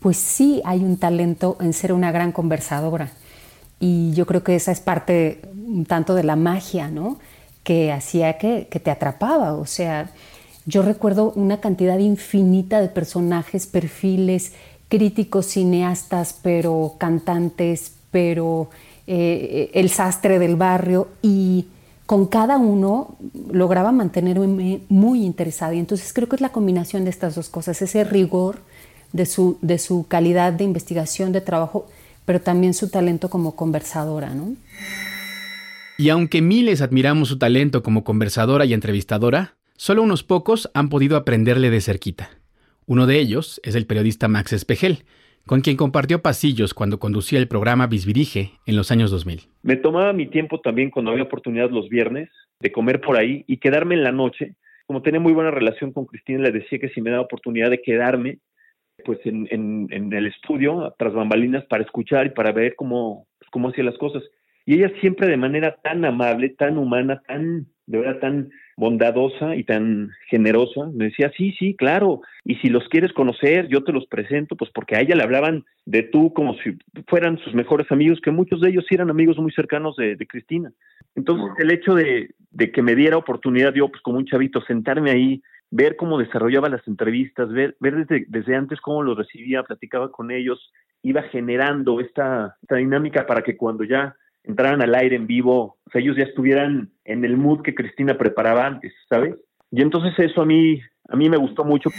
pues 0.00 0.16
sí 0.16 0.62
hay 0.64 0.84
un 0.84 0.96
talento 0.96 1.56
en 1.60 1.72
ser 1.72 1.92
una 1.92 2.12
gran 2.12 2.32
conversadora. 2.32 3.10
Y 3.80 4.12
yo 4.12 4.26
creo 4.26 4.42
que 4.42 4.56
esa 4.56 4.72
es 4.72 4.80
parte 4.80 5.42
un 5.54 5.84
tanto 5.84 6.14
de 6.14 6.24
la 6.24 6.36
magia, 6.36 6.88
¿no? 6.88 7.18
Que 7.62 7.92
hacía 7.92 8.38
que, 8.38 8.68
que 8.70 8.80
te 8.80 8.90
atrapaba, 8.90 9.54
o 9.54 9.66
sea, 9.66 10.10
yo 10.68 10.82
recuerdo 10.82 11.32
una 11.34 11.60
cantidad 11.60 11.98
infinita 11.98 12.80
de 12.82 12.88
personajes, 12.88 13.66
perfiles, 13.66 14.52
críticos, 14.88 15.46
cineastas, 15.46 16.38
pero 16.42 16.96
cantantes, 16.98 17.92
pero 18.10 18.68
eh, 19.06 19.70
el 19.72 19.88
sastre 19.88 20.38
del 20.38 20.56
barrio 20.56 21.08
y 21.22 21.68
con 22.04 22.26
cada 22.26 22.58
uno 22.58 23.16
lograba 23.50 23.92
mantenerme 23.92 24.80
muy 24.90 25.24
interesada. 25.24 25.74
Y 25.74 25.78
entonces 25.78 26.12
creo 26.12 26.28
que 26.28 26.36
es 26.36 26.42
la 26.42 26.52
combinación 26.52 27.04
de 27.04 27.10
estas 27.10 27.34
dos 27.34 27.48
cosas, 27.48 27.80
ese 27.80 28.04
rigor 28.04 28.60
de 29.12 29.26
su, 29.26 29.58
de 29.62 29.78
su 29.78 30.06
calidad 30.08 30.52
de 30.52 30.64
investigación, 30.64 31.32
de 31.32 31.40
trabajo, 31.40 31.86
pero 32.24 32.40
también 32.40 32.74
su 32.74 32.90
talento 32.90 33.30
como 33.30 33.56
conversadora, 33.56 34.34
¿no? 34.34 34.54
Y 35.96 36.10
aunque 36.10 36.42
miles 36.42 36.80
admiramos 36.80 37.28
su 37.28 37.38
talento 37.38 37.82
como 37.82 38.04
conversadora 38.04 38.64
y 38.64 38.72
entrevistadora, 38.72 39.58
Solo 39.80 40.02
unos 40.02 40.24
pocos 40.24 40.68
han 40.74 40.88
podido 40.88 41.16
aprenderle 41.16 41.70
de 41.70 41.80
cerquita. 41.80 42.30
Uno 42.86 43.06
de 43.06 43.20
ellos 43.20 43.60
es 43.62 43.76
el 43.76 43.86
periodista 43.86 44.26
Max 44.26 44.52
Espejel, 44.52 45.04
con 45.46 45.60
quien 45.60 45.76
compartió 45.76 46.20
pasillos 46.20 46.74
cuando 46.74 46.98
conducía 46.98 47.38
el 47.38 47.46
programa 47.46 47.86
Bisbirige 47.86 48.50
en 48.66 48.74
los 48.74 48.90
años 48.90 49.12
2000. 49.12 49.42
Me 49.62 49.76
tomaba 49.76 50.12
mi 50.12 50.26
tiempo 50.26 50.60
también 50.60 50.90
cuando 50.90 51.12
había 51.12 51.22
oportunidad 51.22 51.70
los 51.70 51.88
viernes 51.88 52.28
de 52.58 52.72
comer 52.72 53.00
por 53.00 53.16
ahí 53.16 53.44
y 53.46 53.58
quedarme 53.58 53.94
en 53.94 54.02
la 54.02 54.10
noche. 54.10 54.56
Como 54.88 55.00
tenía 55.00 55.20
muy 55.20 55.32
buena 55.32 55.52
relación 55.52 55.92
con 55.92 56.06
Cristina, 56.06 56.42
le 56.42 56.50
decía 56.50 56.80
que 56.80 56.88
si 56.88 57.00
me 57.00 57.10
daba 57.10 57.22
oportunidad 57.22 57.70
de 57.70 57.80
quedarme 57.80 58.38
pues 59.04 59.18
en, 59.24 59.88
el 59.90 60.26
estudio, 60.26 60.94
tras 60.98 61.12
bambalinas, 61.12 61.64
para 61.66 61.84
escuchar 61.84 62.26
y 62.26 62.30
para 62.30 62.52
ver 62.52 62.74
cómo, 62.76 63.26
pues, 63.38 63.50
cómo 63.50 63.68
hacía 63.68 63.84
las 63.84 63.98
cosas. 63.98 64.22
Y 64.66 64.74
ella 64.74 64.92
siempre 65.00 65.26
de 65.28 65.36
manera 65.36 65.76
tan 65.82 66.04
amable, 66.04 66.50
tan 66.50 66.76
humana, 66.76 67.22
tan, 67.26 67.66
de 67.86 67.98
verdad, 67.98 68.20
tan 68.20 68.50
bondadosa 68.76 69.56
y 69.56 69.64
tan 69.64 70.10
generosa. 70.28 70.90
Me 70.92 71.06
decía, 71.06 71.32
sí, 71.36 71.54
sí, 71.58 71.74
claro. 71.74 72.20
Y 72.44 72.56
si 72.56 72.68
los 72.68 72.86
quieres 72.88 73.12
conocer, 73.14 73.68
yo 73.68 73.82
te 73.82 73.92
los 73.92 74.06
presento, 74.06 74.56
pues 74.56 74.70
porque 74.74 74.96
a 74.96 75.00
ella 75.00 75.16
le 75.16 75.22
hablaban 75.22 75.64
de 75.86 76.02
tú 76.02 76.34
como 76.34 76.54
si 76.58 76.76
fueran 77.06 77.38
sus 77.38 77.54
mejores 77.54 77.90
amigos, 77.90 78.20
que 78.22 78.30
muchos 78.30 78.60
de 78.60 78.68
ellos 78.68 78.84
eran 78.90 79.08
amigos 79.08 79.38
muy 79.38 79.52
cercanos 79.52 79.96
de, 79.96 80.16
Cristina. 80.28 80.70
Entonces, 81.14 81.48
el 81.58 81.72
hecho 81.72 81.94
de, 81.94 82.34
de, 82.50 82.70
que 82.70 82.82
me 82.82 82.94
diera 82.94 83.16
oportunidad, 83.16 83.72
yo, 83.72 83.88
pues 83.88 84.02
como 84.02 84.18
un 84.18 84.26
chavito, 84.26 84.60
sentarme 84.60 85.10
ahí, 85.10 85.42
ver 85.70 85.96
cómo 85.96 86.18
desarrollaba 86.18 86.68
las 86.68 86.86
entrevistas, 86.86 87.50
ver, 87.50 87.76
ver 87.80 88.06
desde, 88.06 88.26
desde 88.28 88.56
antes 88.56 88.80
cómo 88.80 89.02
los 89.02 89.16
recibía, 89.16 89.62
platicaba 89.62 90.10
con 90.10 90.30
ellos, 90.30 90.72
iba 91.02 91.22
generando 91.24 92.00
esta, 92.00 92.56
esta 92.62 92.76
dinámica 92.76 93.26
para 93.26 93.42
que 93.42 93.56
cuando 93.56 93.84
ya 93.84 94.16
entraran 94.44 94.82
al 94.82 94.94
aire 94.94 95.16
en 95.16 95.26
vivo, 95.26 95.78
o 95.84 95.90
sea, 95.92 96.00
ellos 96.00 96.16
ya 96.16 96.24
estuvieran 96.24 96.90
en 97.04 97.24
el 97.24 97.36
mood 97.36 97.62
que 97.62 97.74
Cristina 97.74 98.16
preparaba 98.16 98.66
antes, 98.66 98.92
¿sabes? 99.08 99.34
Y 99.70 99.82
entonces 99.82 100.14
eso 100.18 100.40
a 100.40 100.46
mí, 100.46 100.80
a 101.08 101.16
mí 101.16 101.28
me 101.28 101.36
gustó 101.36 101.64
mucho. 101.64 101.90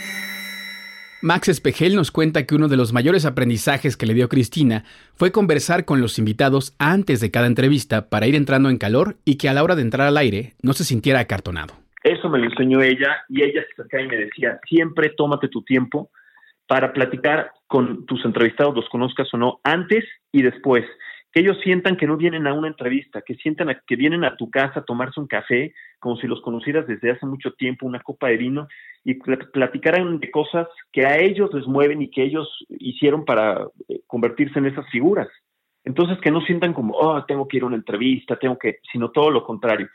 Max 1.21 1.49
Espejel 1.49 1.95
nos 1.95 2.11
cuenta 2.11 2.45
que 2.45 2.55
uno 2.55 2.69
de 2.69 2.77
los 2.77 2.93
mayores 2.93 3.25
aprendizajes 3.25 3.97
que 3.97 4.05
le 4.05 4.13
dio 4.13 4.29
Cristina 4.29 4.85
fue 5.13 5.33
conversar 5.33 5.83
con 5.83 5.99
los 5.99 6.17
invitados 6.17 6.73
antes 6.79 7.19
de 7.19 7.29
cada 7.29 7.47
entrevista 7.47 8.09
para 8.09 8.25
ir 8.25 8.35
entrando 8.35 8.69
en 8.69 8.77
calor 8.77 9.17
y 9.25 9.35
que 9.35 9.49
a 9.49 9.53
la 9.53 9.61
hora 9.61 9.75
de 9.75 9.81
entrar 9.81 10.07
al 10.07 10.17
aire 10.17 10.53
no 10.61 10.71
se 10.71 10.85
sintiera 10.85 11.19
acartonado. 11.19 11.73
Eso 12.03 12.29
me 12.29 12.39
lo 12.39 12.45
enseñó 12.45 12.81
ella 12.81 13.23
y 13.27 13.43
ella 13.43 13.63
se 13.63 13.73
acercaba 13.73 14.03
y 14.03 14.07
me 14.07 14.17
decía, 14.17 14.59
siempre 14.67 15.09
tómate 15.09 15.47
tu 15.47 15.63
tiempo 15.63 16.09
para 16.67 16.93
platicar 16.93 17.51
con 17.67 18.05
tus 18.05 18.23
entrevistados, 18.25 18.75
los 18.75 18.87
conozcas 18.89 19.33
o 19.33 19.37
no, 19.37 19.59
antes 19.63 20.05
y 20.31 20.41
después 20.41 20.85
que 21.31 21.41
ellos 21.41 21.57
sientan 21.63 21.95
que 21.95 22.07
no 22.07 22.17
vienen 22.17 22.47
a 22.47 22.53
una 22.53 22.67
entrevista, 22.67 23.21
que 23.21 23.35
sientan 23.35 23.75
que 23.85 23.95
vienen 23.95 24.23
a 24.23 24.35
tu 24.35 24.49
casa 24.49 24.79
a 24.79 24.83
tomarse 24.83 25.19
un 25.19 25.27
café, 25.27 25.73
como 25.99 26.17
si 26.17 26.27
los 26.27 26.41
conocieras 26.41 26.87
desde 26.87 27.11
hace 27.11 27.25
mucho 27.25 27.53
tiempo, 27.53 27.85
una 27.85 27.99
copa 27.99 28.29
de 28.29 28.37
vino, 28.37 28.67
y 29.03 29.15
platicaran 29.15 30.19
de 30.19 30.31
cosas 30.31 30.67
que 30.91 31.05
a 31.05 31.17
ellos 31.19 31.53
les 31.53 31.67
mueven 31.67 32.01
y 32.01 32.09
que 32.09 32.23
ellos 32.23 32.65
hicieron 32.69 33.25
para 33.25 33.67
eh, 33.87 34.01
convertirse 34.07 34.59
en 34.59 34.65
esas 34.65 34.89
figuras. 34.89 35.27
Entonces 35.83 36.17
que 36.19 36.31
no 36.31 36.41
sientan 36.41 36.73
como, 36.73 36.95
oh, 36.95 37.23
tengo 37.25 37.47
que 37.47 37.57
ir 37.57 37.63
a 37.63 37.67
una 37.67 37.77
entrevista, 37.77 38.37
tengo 38.37 38.57
que, 38.57 38.79
sino 38.91 39.11
todo 39.11 39.29
lo 39.29 39.43
contrario. 39.43 39.87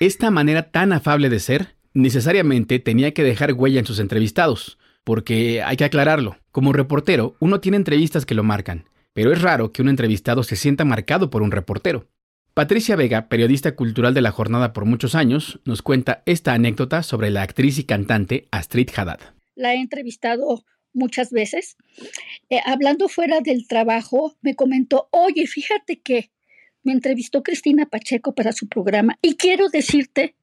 Esta 0.00 0.30
manera 0.30 0.70
tan 0.70 0.92
afable 0.92 1.28
de 1.28 1.40
ser 1.40 1.74
necesariamente 1.92 2.78
tenía 2.78 3.12
que 3.12 3.24
dejar 3.24 3.54
huella 3.54 3.80
en 3.80 3.86
sus 3.86 3.98
entrevistados, 3.98 4.78
porque 5.02 5.60
hay 5.62 5.76
que 5.76 5.84
aclararlo, 5.84 6.36
como 6.52 6.72
reportero 6.72 7.34
uno 7.40 7.58
tiene 7.58 7.78
entrevistas 7.78 8.24
que 8.24 8.36
lo 8.36 8.44
marcan, 8.44 8.84
pero 9.12 9.32
es 9.32 9.42
raro 9.42 9.72
que 9.72 9.82
un 9.82 9.88
entrevistado 9.88 10.44
se 10.44 10.54
sienta 10.54 10.84
marcado 10.84 11.30
por 11.30 11.42
un 11.42 11.50
reportero. 11.50 12.06
Patricia 12.54 12.94
Vega, 12.94 13.28
periodista 13.28 13.74
cultural 13.74 14.14
de 14.14 14.20
la 14.20 14.30
jornada 14.30 14.72
por 14.72 14.84
muchos 14.84 15.16
años, 15.16 15.58
nos 15.64 15.82
cuenta 15.82 16.22
esta 16.26 16.52
anécdota 16.52 17.02
sobre 17.02 17.30
la 17.30 17.42
actriz 17.42 17.78
y 17.78 17.84
cantante 17.84 18.46
Astrid 18.52 18.90
Haddad. 18.96 19.18
La 19.56 19.74
he 19.74 19.80
entrevistado 19.80 20.64
muchas 20.92 21.32
veces. 21.32 21.76
Eh, 22.50 22.60
hablando 22.64 23.08
fuera 23.08 23.40
del 23.40 23.66
trabajo, 23.66 24.36
me 24.42 24.54
comentó, 24.54 25.08
oye, 25.10 25.48
fíjate 25.48 26.00
que 26.00 26.30
me 26.88 26.94
entrevistó 26.94 27.42
Cristina 27.42 27.84
Pacheco 27.84 28.34
para 28.34 28.52
su 28.52 28.66
programa 28.66 29.18
y 29.20 29.34
quiero 29.34 29.68
decirte 29.68 30.34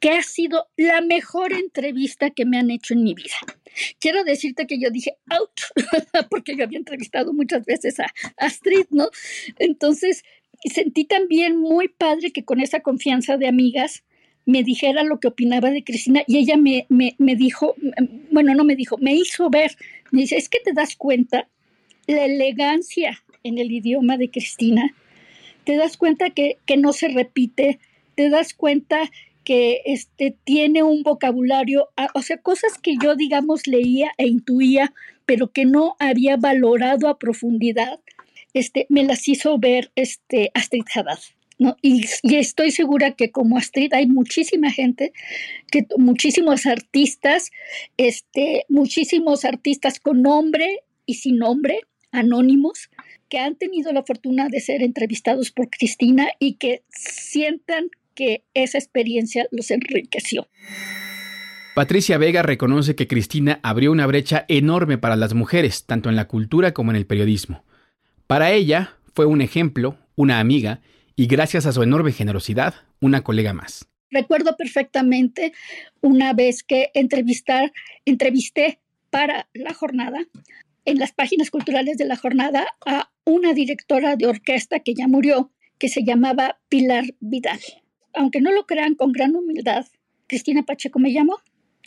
que 0.00 0.10
ha 0.10 0.22
sido 0.24 0.66
la 0.76 1.00
mejor 1.02 1.52
entrevista 1.52 2.30
que 2.30 2.44
me 2.44 2.58
han 2.58 2.72
hecho 2.72 2.94
en 2.94 3.04
mi 3.04 3.14
vida. 3.14 3.36
Quiero 4.00 4.24
decirte 4.24 4.66
que 4.66 4.80
yo 4.80 4.90
dije, 4.90 5.18
out, 5.30 5.52
porque 6.30 6.56
yo 6.56 6.64
había 6.64 6.80
entrevistado 6.80 7.32
muchas 7.32 7.64
veces 7.64 8.00
a 8.00 8.12
Astrid, 8.38 8.86
¿no? 8.90 9.08
Entonces, 9.60 10.24
sentí 10.64 11.04
también 11.04 11.56
muy 11.56 11.86
padre 11.86 12.32
que 12.32 12.44
con 12.44 12.58
esa 12.58 12.80
confianza 12.80 13.36
de 13.36 13.46
amigas 13.46 14.02
me 14.44 14.64
dijera 14.64 15.04
lo 15.04 15.20
que 15.20 15.28
opinaba 15.28 15.70
de 15.70 15.84
Cristina 15.84 16.24
y 16.26 16.38
ella 16.38 16.56
me, 16.56 16.86
me, 16.88 17.14
me 17.18 17.36
dijo, 17.36 17.76
bueno, 18.32 18.52
no 18.56 18.64
me 18.64 18.74
dijo, 18.74 18.98
me 18.98 19.14
hizo 19.14 19.48
ver, 19.48 19.76
me 20.10 20.22
dice, 20.22 20.38
es 20.38 20.48
que 20.48 20.58
te 20.58 20.72
das 20.72 20.96
cuenta 20.96 21.48
la 22.08 22.24
elegancia 22.24 23.22
en 23.44 23.58
el 23.58 23.70
idioma 23.70 24.16
de 24.16 24.28
Cristina, 24.28 24.92
te 25.64 25.76
das 25.76 25.96
cuenta 25.96 26.30
que, 26.30 26.58
que 26.66 26.76
no 26.76 26.92
se 26.92 27.08
repite, 27.08 27.78
te 28.14 28.28
das 28.28 28.54
cuenta 28.54 29.10
que 29.44 29.82
este, 29.84 30.36
tiene 30.44 30.82
un 30.82 31.02
vocabulario, 31.02 31.88
ah, 31.96 32.08
o 32.14 32.22
sea, 32.22 32.38
cosas 32.38 32.78
que 32.78 32.94
yo, 33.02 33.16
digamos, 33.16 33.66
leía 33.66 34.12
e 34.18 34.26
intuía, 34.26 34.92
pero 35.26 35.52
que 35.52 35.64
no 35.64 35.96
había 35.98 36.36
valorado 36.36 37.08
a 37.08 37.18
profundidad, 37.18 38.00
este, 38.54 38.86
me 38.88 39.04
las 39.04 39.26
hizo 39.28 39.58
ver 39.58 39.90
este, 39.96 40.50
Astrid 40.54 40.84
Haddad. 40.94 41.18
¿no? 41.58 41.76
Y, 41.80 42.04
y, 42.22 42.36
estoy 42.36 42.70
segura 42.72 43.12
que 43.12 43.30
como 43.30 43.56
Astrid 43.56 43.92
hay 43.94 44.06
muchísima 44.06 44.70
gente, 44.70 45.12
que, 45.70 45.86
muchísimos 45.96 46.66
artistas, 46.66 47.50
este, 47.96 48.64
muchísimos 48.68 49.44
artistas 49.44 50.00
con 50.00 50.22
nombre 50.22 50.80
y 51.06 51.14
sin 51.14 51.38
nombre, 51.38 51.80
anónimos, 52.12 52.90
que 53.28 53.38
han 53.38 53.56
tenido 53.56 53.92
la 53.92 54.04
fortuna 54.04 54.48
de 54.48 54.60
ser 54.60 54.82
entrevistados 54.82 55.50
por 55.50 55.70
Cristina 55.70 56.28
y 56.38 56.54
que 56.54 56.82
sientan 56.90 57.90
que 58.14 58.44
esa 58.54 58.78
experiencia 58.78 59.46
los 59.50 59.70
enriqueció. 59.70 60.48
Patricia 61.74 62.18
Vega 62.18 62.42
reconoce 62.42 62.94
que 62.94 63.08
Cristina 63.08 63.58
abrió 63.62 63.90
una 63.90 64.06
brecha 64.06 64.44
enorme 64.48 64.98
para 64.98 65.16
las 65.16 65.32
mujeres, 65.32 65.86
tanto 65.86 66.10
en 66.10 66.16
la 66.16 66.28
cultura 66.28 66.72
como 66.72 66.90
en 66.90 66.96
el 66.96 67.06
periodismo. 67.06 67.64
Para 68.26 68.52
ella 68.52 68.96
fue 69.14 69.24
un 69.24 69.40
ejemplo, 69.40 69.96
una 70.14 70.38
amiga, 70.38 70.82
y 71.16 71.26
gracias 71.26 71.64
a 71.64 71.72
su 71.72 71.82
enorme 71.82 72.12
generosidad, 72.12 72.74
una 73.00 73.22
colega 73.22 73.54
más. 73.54 73.88
Recuerdo 74.10 74.56
perfectamente 74.56 75.52
una 76.02 76.34
vez 76.34 76.62
que 76.62 76.90
entrevistar, 76.92 77.72
entrevisté 78.04 78.80
para 79.08 79.48
la 79.54 79.72
jornada, 79.72 80.18
en 80.84 80.98
las 80.98 81.12
páginas 81.12 81.50
culturales 81.50 81.96
de 81.96 82.06
la 82.06 82.16
jornada, 82.16 82.66
a 82.86 83.10
una 83.24 83.52
directora 83.52 84.16
de 84.16 84.26
orquesta 84.26 84.80
que 84.80 84.94
ya 84.94 85.08
murió, 85.08 85.52
que 85.78 85.88
se 85.88 86.04
llamaba 86.04 86.60
Pilar 86.68 87.04
Vidal 87.20 87.60
aunque 88.14 88.40
no 88.40 88.52
lo 88.52 88.66
crean 88.66 88.94
con 88.94 89.12
gran 89.12 89.34
humildad, 89.34 89.86
Cristina 90.26 90.62
Pacheco 90.62 90.98
me 90.98 91.12
llamó. 91.12 91.38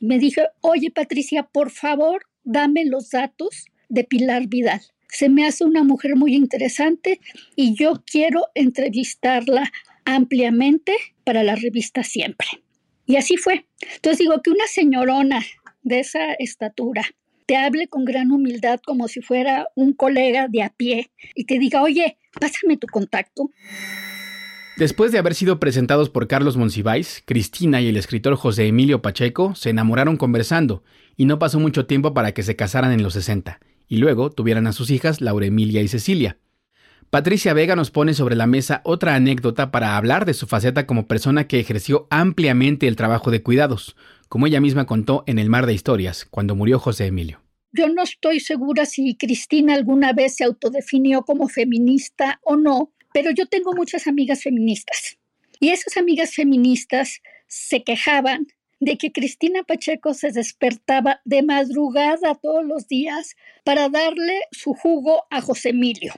Me 0.01 0.19
dijo, 0.19 0.41
oye 0.61 0.91
Patricia, 0.91 1.43
por 1.43 1.71
favor, 1.71 2.25
dame 2.43 2.85
los 2.85 3.09
datos 3.09 3.65
de 3.89 4.03
Pilar 4.03 4.47
Vidal. 4.47 4.81
Se 5.07 5.29
me 5.29 5.45
hace 5.45 5.63
una 5.63 5.83
mujer 5.83 6.15
muy 6.15 6.35
interesante 6.35 7.19
y 7.55 7.75
yo 7.75 8.03
quiero 8.05 8.47
entrevistarla 8.53 9.71
ampliamente 10.03 10.93
para 11.23 11.43
la 11.43 11.55
revista 11.55 12.03
Siempre. 12.03 12.47
Y 13.05 13.15
así 13.15 13.37
fue. 13.37 13.65
Entonces 13.95 14.19
digo 14.19 14.41
que 14.41 14.49
una 14.49 14.67
señorona 14.67 15.41
de 15.83 15.99
esa 15.99 16.33
estatura 16.33 17.03
te 17.45 17.57
hable 17.57 17.87
con 17.87 18.05
gran 18.05 18.31
humildad 18.31 18.79
como 18.85 19.07
si 19.07 19.21
fuera 19.21 19.67
un 19.75 19.93
colega 19.93 20.47
de 20.47 20.63
a 20.63 20.69
pie 20.69 21.11
y 21.35 21.45
te 21.45 21.59
diga, 21.59 21.81
oye, 21.81 22.17
pásame 22.39 22.77
tu 22.77 22.87
contacto. 22.87 23.49
Después 24.77 25.11
de 25.13 25.19
haber 25.19 25.35
sido 25.35 25.59
presentados 25.59 26.09
por 26.09 26.27
Carlos 26.27 26.57
Monsiváis, 26.57 27.23
Cristina 27.25 27.79
y 27.79 27.87
el 27.87 27.95
escritor 27.95 28.35
José 28.35 28.67
Emilio 28.67 29.01
Pacheco 29.01 29.55
se 29.55 29.69
enamoraron 29.69 30.17
conversando, 30.17 30.83
y 31.15 31.25
no 31.25 31.39
pasó 31.39 31.61
mucho 31.61 31.85
tiempo 31.85 32.13
para 32.13 32.33
que 32.33 32.43
se 32.43 32.57
casaran 32.57 32.91
en 32.91 33.01
los 33.01 33.13
60, 33.13 33.61
y 33.87 33.97
luego 33.97 34.31
tuvieran 34.31 34.67
a 34.67 34.73
sus 34.73 34.89
hijas 34.89 35.21
Laura 35.21 35.45
Emilia 35.45 35.81
y 35.81 35.87
Cecilia. 35.87 36.39
Patricia 37.09 37.53
Vega 37.53 37.77
nos 37.77 37.91
pone 37.91 38.13
sobre 38.13 38.35
la 38.35 38.47
mesa 38.47 38.81
otra 38.83 39.15
anécdota 39.15 39.71
para 39.71 39.95
hablar 39.95 40.25
de 40.25 40.33
su 40.33 40.47
faceta 40.47 40.85
como 40.85 41.07
persona 41.07 41.47
que 41.47 41.61
ejerció 41.61 42.07
ampliamente 42.09 42.89
el 42.89 42.97
trabajo 42.97 43.31
de 43.31 43.41
cuidados, 43.41 43.95
como 44.29 44.47
ella 44.47 44.61
misma 44.61 44.85
contó 44.85 45.23
en 45.27 45.39
El 45.39 45.49
Mar 45.49 45.65
de 45.65 45.73
Historias, 45.73 46.25
cuando 46.25 46.55
murió 46.55 46.79
José 46.79 47.07
Emilio. 47.07 47.41
Yo 47.71 47.89
no 47.89 48.03
estoy 48.03 48.39
segura 48.39 48.85
si 48.85 49.15
Cristina 49.15 49.73
alguna 49.73 50.13
vez 50.13 50.35
se 50.35 50.45
autodefinió 50.45 51.23
como 51.23 51.49
feminista 51.49 52.39
o 52.43 52.55
no, 52.55 52.93
pero 53.13 53.31
yo 53.31 53.45
tengo 53.47 53.73
muchas 53.73 54.07
amigas 54.07 54.43
feministas 54.43 55.17
y 55.59 55.69
esas 55.69 55.97
amigas 55.97 56.33
feministas 56.33 57.21
se 57.47 57.83
quejaban 57.83 58.47
de 58.79 58.97
que 58.97 59.11
Cristina 59.11 59.63
Pacheco 59.63 60.13
se 60.13 60.31
despertaba 60.31 61.21
de 61.25 61.43
madrugada 61.43 62.35
todos 62.35 62.65
los 62.65 62.87
días 62.87 63.35
para 63.63 63.89
darle 63.89 64.41
su 64.51 64.73
jugo 64.73 65.23
a 65.29 65.41
José 65.41 65.69
Emilio, 65.69 66.13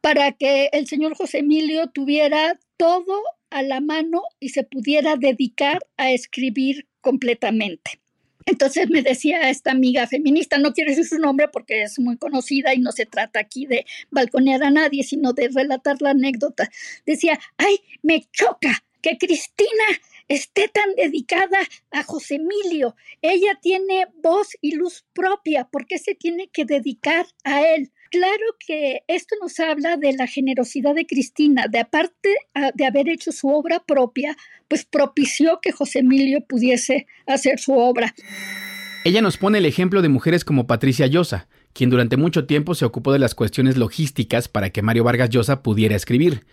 para 0.00 0.32
que 0.32 0.70
el 0.72 0.86
señor 0.86 1.14
José 1.14 1.38
Emilio 1.38 1.90
tuviera 1.90 2.58
todo 2.76 3.22
a 3.50 3.62
la 3.62 3.80
mano 3.80 4.22
y 4.40 4.48
se 4.50 4.64
pudiera 4.64 5.16
dedicar 5.16 5.78
a 5.96 6.10
escribir 6.10 6.88
completamente. 7.02 8.00
Entonces 8.46 8.88
me 8.90 9.02
decía 9.02 9.50
esta 9.50 9.70
amiga 9.70 10.06
feminista, 10.06 10.58
no 10.58 10.72
quiero 10.72 10.90
decir 10.90 11.06
su 11.06 11.18
nombre 11.18 11.48
porque 11.48 11.82
es 11.82 11.98
muy 11.98 12.16
conocida 12.16 12.74
y 12.74 12.80
no 12.80 12.92
se 12.92 13.06
trata 13.06 13.40
aquí 13.40 13.66
de 13.66 13.84
balconear 14.10 14.62
a 14.64 14.70
nadie, 14.70 15.04
sino 15.04 15.32
de 15.32 15.48
relatar 15.48 16.00
la 16.00 16.10
anécdota. 16.10 16.68
Decía, 17.06 17.38
ay, 17.56 17.76
me 18.02 18.26
choca 18.32 18.82
que 19.00 19.18
Cristina 19.18 19.84
esté 20.28 20.68
tan 20.68 20.94
dedicada 20.94 21.58
a 21.90 22.02
José 22.04 22.36
Emilio. 22.36 22.96
Ella 23.20 23.58
tiene 23.60 24.06
voz 24.22 24.56
y 24.60 24.76
luz 24.76 25.04
propia. 25.12 25.64
¿Por 25.64 25.86
qué 25.86 25.98
se 25.98 26.14
tiene 26.14 26.48
que 26.48 26.64
dedicar 26.64 27.26
a 27.44 27.62
él? 27.66 27.92
Claro 28.12 28.44
que 28.64 29.02
esto 29.08 29.34
nos 29.40 29.58
habla 29.58 29.96
de 29.96 30.12
la 30.12 30.26
generosidad 30.26 30.94
de 30.94 31.06
Cristina, 31.06 31.64
de 31.68 31.80
aparte 31.80 32.36
ah, 32.54 32.70
de 32.74 32.84
haber 32.84 33.08
hecho 33.08 33.32
su 33.32 33.48
obra 33.48 33.82
propia, 33.84 34.36
pues 34.68 34.84
propició 34.84 35.60
que 35.60 35.72
José 35.72 36.00
Emilio 36.00 36.44
pudiese 36.46 37.06
hacer 37.26 37.58
su 37.58 37.72
obra. 37.72 38.14
Ella 39.04 39.22
nos 39.22 39.38
pone 39.38 39.58
el 39.58 39.66
ejemplo 39.66 40.02
de 40.02 40.10
mujeres 40.10 40.44
como 40.44 40.66
Patricia 40.66 41.06
Llosa, 41.06 41.48
quien 41.72 41.90
durante 41.90 42.16
mucho 42.16 42.46
tiempo 42.46 42.74
se 42.74 42.84
ocupó 42.84 43.12
de 43.12 43.18
las 43.18 43.34
cuestiones 43.34 43.76
logísticas 43.76 44.46
para 44.46 44.70
que 44.70 44.82
Mario 44.82 45.04
Vargas 45.04 45.30
Llosa 45.30 45.62
pudiera 45.62 45.96
escribir. 45.96 46.44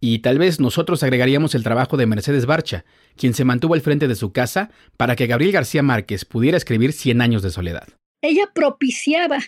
Y 0.00 0.20
tal 0.20 0.38
vez 0.38 0.60
nosotros 0.60 1.02
agregaríamos 1.02 1.54
el 1.54 1.62
trabajo 1.62 1.98
de 1.98 2.06
Mercedes 2.06 2.46
Barcha, 2.46 2.86
quien 3.16 3.34
se 3.34 3.44
mantuvo 3.44 3.74
al 3.74 3.82
frente 3.82 4.08
de 4.08 4.14
su 4.14 4.32
casa 4.32 4.70
para 4.96 5.14
que 5.14 5.26
Gabriel 5.26 5.52
García 5.52 5.82
Márquez 5.82 6.24
pudiera 6.24 6.56
escribir 6.56 6.92
Cien 6.92 7.20
años 7.20 7.42
de 7.42 7.50
soledad. 7.50 7.88
Ella 8.22 8.50
propiciaba 8.54 9.40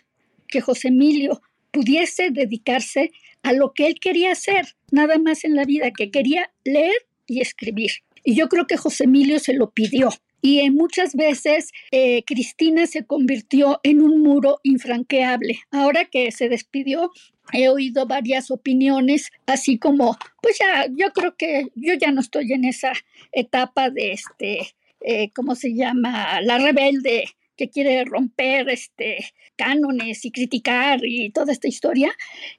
que 0.48 0.60
José 0.60 0.88
Emilio 0.88 1.40
pudiese 1.72 2.30
dedicarse 2.30 3.10
a 3.42 3.52
lo 3.52 3.72
que 3.72 3.86
él 3.86 3.98
quería 4.00 4.32
hacer, 4.32 4.76
nada 4.90 5.18
más 5.18 5.44
en 5.44 5.56
la 5.56 5.64
vida, 5.64 5.90
que 5.90 6.10
quería 6.10 6.50
leer 6.64 6.94
y 7.26 7.40
escribir. 7.40 7.90
Y 8.24 8.34
yo 8.36 8.48
creo 8.48 8.66
que 8.66 8.76
José 8.76 9.04
Emilio 9.04 9.38
se 9.40 9.54
lo 9.54 9.70
pidió 9.70 10.10
y 10.42 10.68
muchas 10.70 11.14
veces 11.14 11.70
eh, 11.92 12.24
Cristina 12.24 12.86
se 12.86 13.04
convirtió 13.04 13.80
en 13.84 14.02
un 14.02 14.22
muro 14.22 14.58
infranqueable. 14.64 15.60
Ahora 15.70 16.04
que 16.06 16.32
se 16.32 16.48
despidió, 16.48 17.12
he 17.52 17.68
oído 17.68 18.06
varias 18.06 18.50
opiniones, 18.50 19.30
así 19.46 19.78
como, 19.78 20.18
pues 20.42 20.58
ya, 20.58 20.86
yo 20.88 21.12
creo 21.12 21.36
que 21.36 21.68
yo 21.76 21.94
ya 21.94 22.10
no 22.10 22.20
estoy 22.20 22.52
en 22.52 22.64
esa 22.64 22.92
etapa 23.30 23.90
de 23.90 24.12
este, 24.12 24.74
eh, 25.00 25.30
¿cómo 25.32 25.54
se 25.54 25.74
llama? 25.74 26.40
La 26.42 26.58
rebelde 26.58 27.24
que 27.62 27.70
quiere 27.70 28.04
romper 28.04 28.68
este 28.70 29.32
cánones 29.54 30.24
y 30.24 30.32
criticar 30.32 30.98
y 31.04 31.30
toda 31.30 31.52
esta 31.52 31.68
historia, 31.68 32.12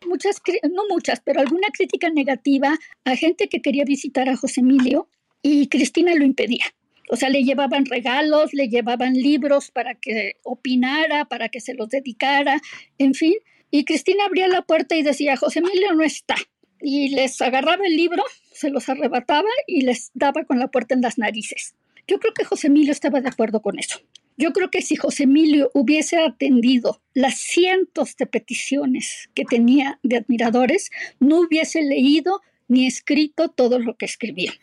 muchas, 0.08 0.42
no 0.72 0.84
muchas, 0.90 1.20
pero 1.20 1.42
alguna 1.42 1.68
crítica 1.74 2.10
negativa 2.10 2.80
a 3.04 3.16
gente 3.18 3.50
que 3.50 3.62
quería 3.62 3.84
visitar 3.84 4.30
a 4.30 4.38
José 4.38 4.62
Emilio 4.62 5.10
y 5.42 5.68
Cristina 5.68 6.16
lo 6.16 6.24
impedía. 6.24 6.64
O 7.10 7.18
sea, 7.18 7.28
le 7.28 7.44
llevaban 7.44 7.86
regalos, 7.86 8.54
le 8.54 8.70
llevaban 8.70 9.14
libros 9.14 9.72
para 9.72 9.96
que 9.96 10.38
opinara, 10.44 11.26
para 11.26 11.50
que 11.50 11.60
se 11.60 11.74
los 11.74 11.90
dedicara, 11.90 12.62
en 12.98 13.14
fin. 13.14 13.34
Y 13.72 13.84
Cristina 13.84 14.24
abría 14.24 14.48
la 14.48 14.62
puerta 14.62 14.96
y 14.96 15.04
decía, 15.04 15.36
José 15.36 15.60
Emilio 15.60 15.94
no 15.94 16.04
está. 16.04 16.36
Y 16.80 17.10
les 17.10 17.42
agarraba 17.42 17.86
el 17.86 17.98
libro, 17.98 18.24
se 18.54 18.70
los 18.70 18.88
arrebataba 18.88 19.50
y 19.68 19.82
les 19.82 20.12
daba 20.14 20.46
con 20.46 20.60
la 20.60 20.70
puerta 20.70 20.96
en 20.96 21.02
las 21.02 21.18
narices. 21.18 21.76
Yo 22.08 22.20
creo 22.20 22.34
que 22.34 22.46
José 22.46 22.68
Emilio 22.68 22.94
estaba 22.94 23.20
de 23.20 23.28
acuerdo 23.28 23.62
con 23.62 23.78
eso. 23.80 24.00
Yo 24.38 24.52
creo 24.52 24.72
que 24.72 24.82
si 24.82 24.96
José 24.96 25.24
Emilio 25.24 25.70
hubiese 25.74 26.18
atendido 26.18 27.02
las 27.14 27.38
cientos 27.38 28.16
de 28.18 28.26
peticiones 28.26 29.30
que 29.34 29.46
tenía 29.46 30.00
de 30.04 30.18
admiradores, 30.18 30.90
no 31.20 31.42
hubiese 31.42 31.84
leído 31.84 32.42
ni 32.68 32.88
escrito 32.88 33.50
todo 33.50 33.80
lo 33.80 33.96
que 33.96 34.06
escribía. 34.06 34.54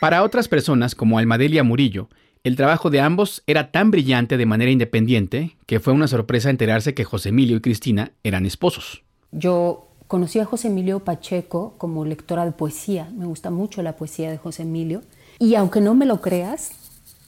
Para 0.00 0.22
otras 0.22 0.48
personas, 0.48 0.94
como 0.94 1.18
Almadelia 1.18 1.62
Murillo, 1.62 2.08
el 2.42 2.56
trabajo 2.56 2.88
de 2.88 3.00
ambos 3.00 3.42
era 3.46 3.70
tan 3.70 3.90
brillante 3.90 4.38
de 4.38 4.46
manera 4.46 4.70
independiente 4.70 5.56
que 5.66 5.78
fue 5.78 5.92
una 5.92 6.08
sorpresa 6.08 6.48
enterarse 6.48 6.94
que 6.94 7.04
José 7.04 7.28
Emilio 7.28 7.58
y 7.58 7.60
Cristina 7.60 8.12
eran 8.24 8.46
esposos. 8.46 9.02
Yo 9.30 9.88
conocí 10.06 10.38
a 10.38 10.46
José 10.46 10.68
Emilio 10.68 11.04
Pacheco 11.04 11.74
como 11.76 12.04
lectora 12.06 12.46
de 12.46 12.52
poesía. 12.52 13.10
Me 13.14 13.26
gusta 13.26 13.50
mucho 13.50 13.82
la 13.82 13.96
poesía 13.96 14.30
de 14.30 14.38
José 14.38 14.62
Emilio. 14.62 15.02
Y 15.38 15.54
aunque 15.54 15.82
no 15.82 15.94
me 15.94 16.06
lo 16.06 16.22
creas, 16.22 16.72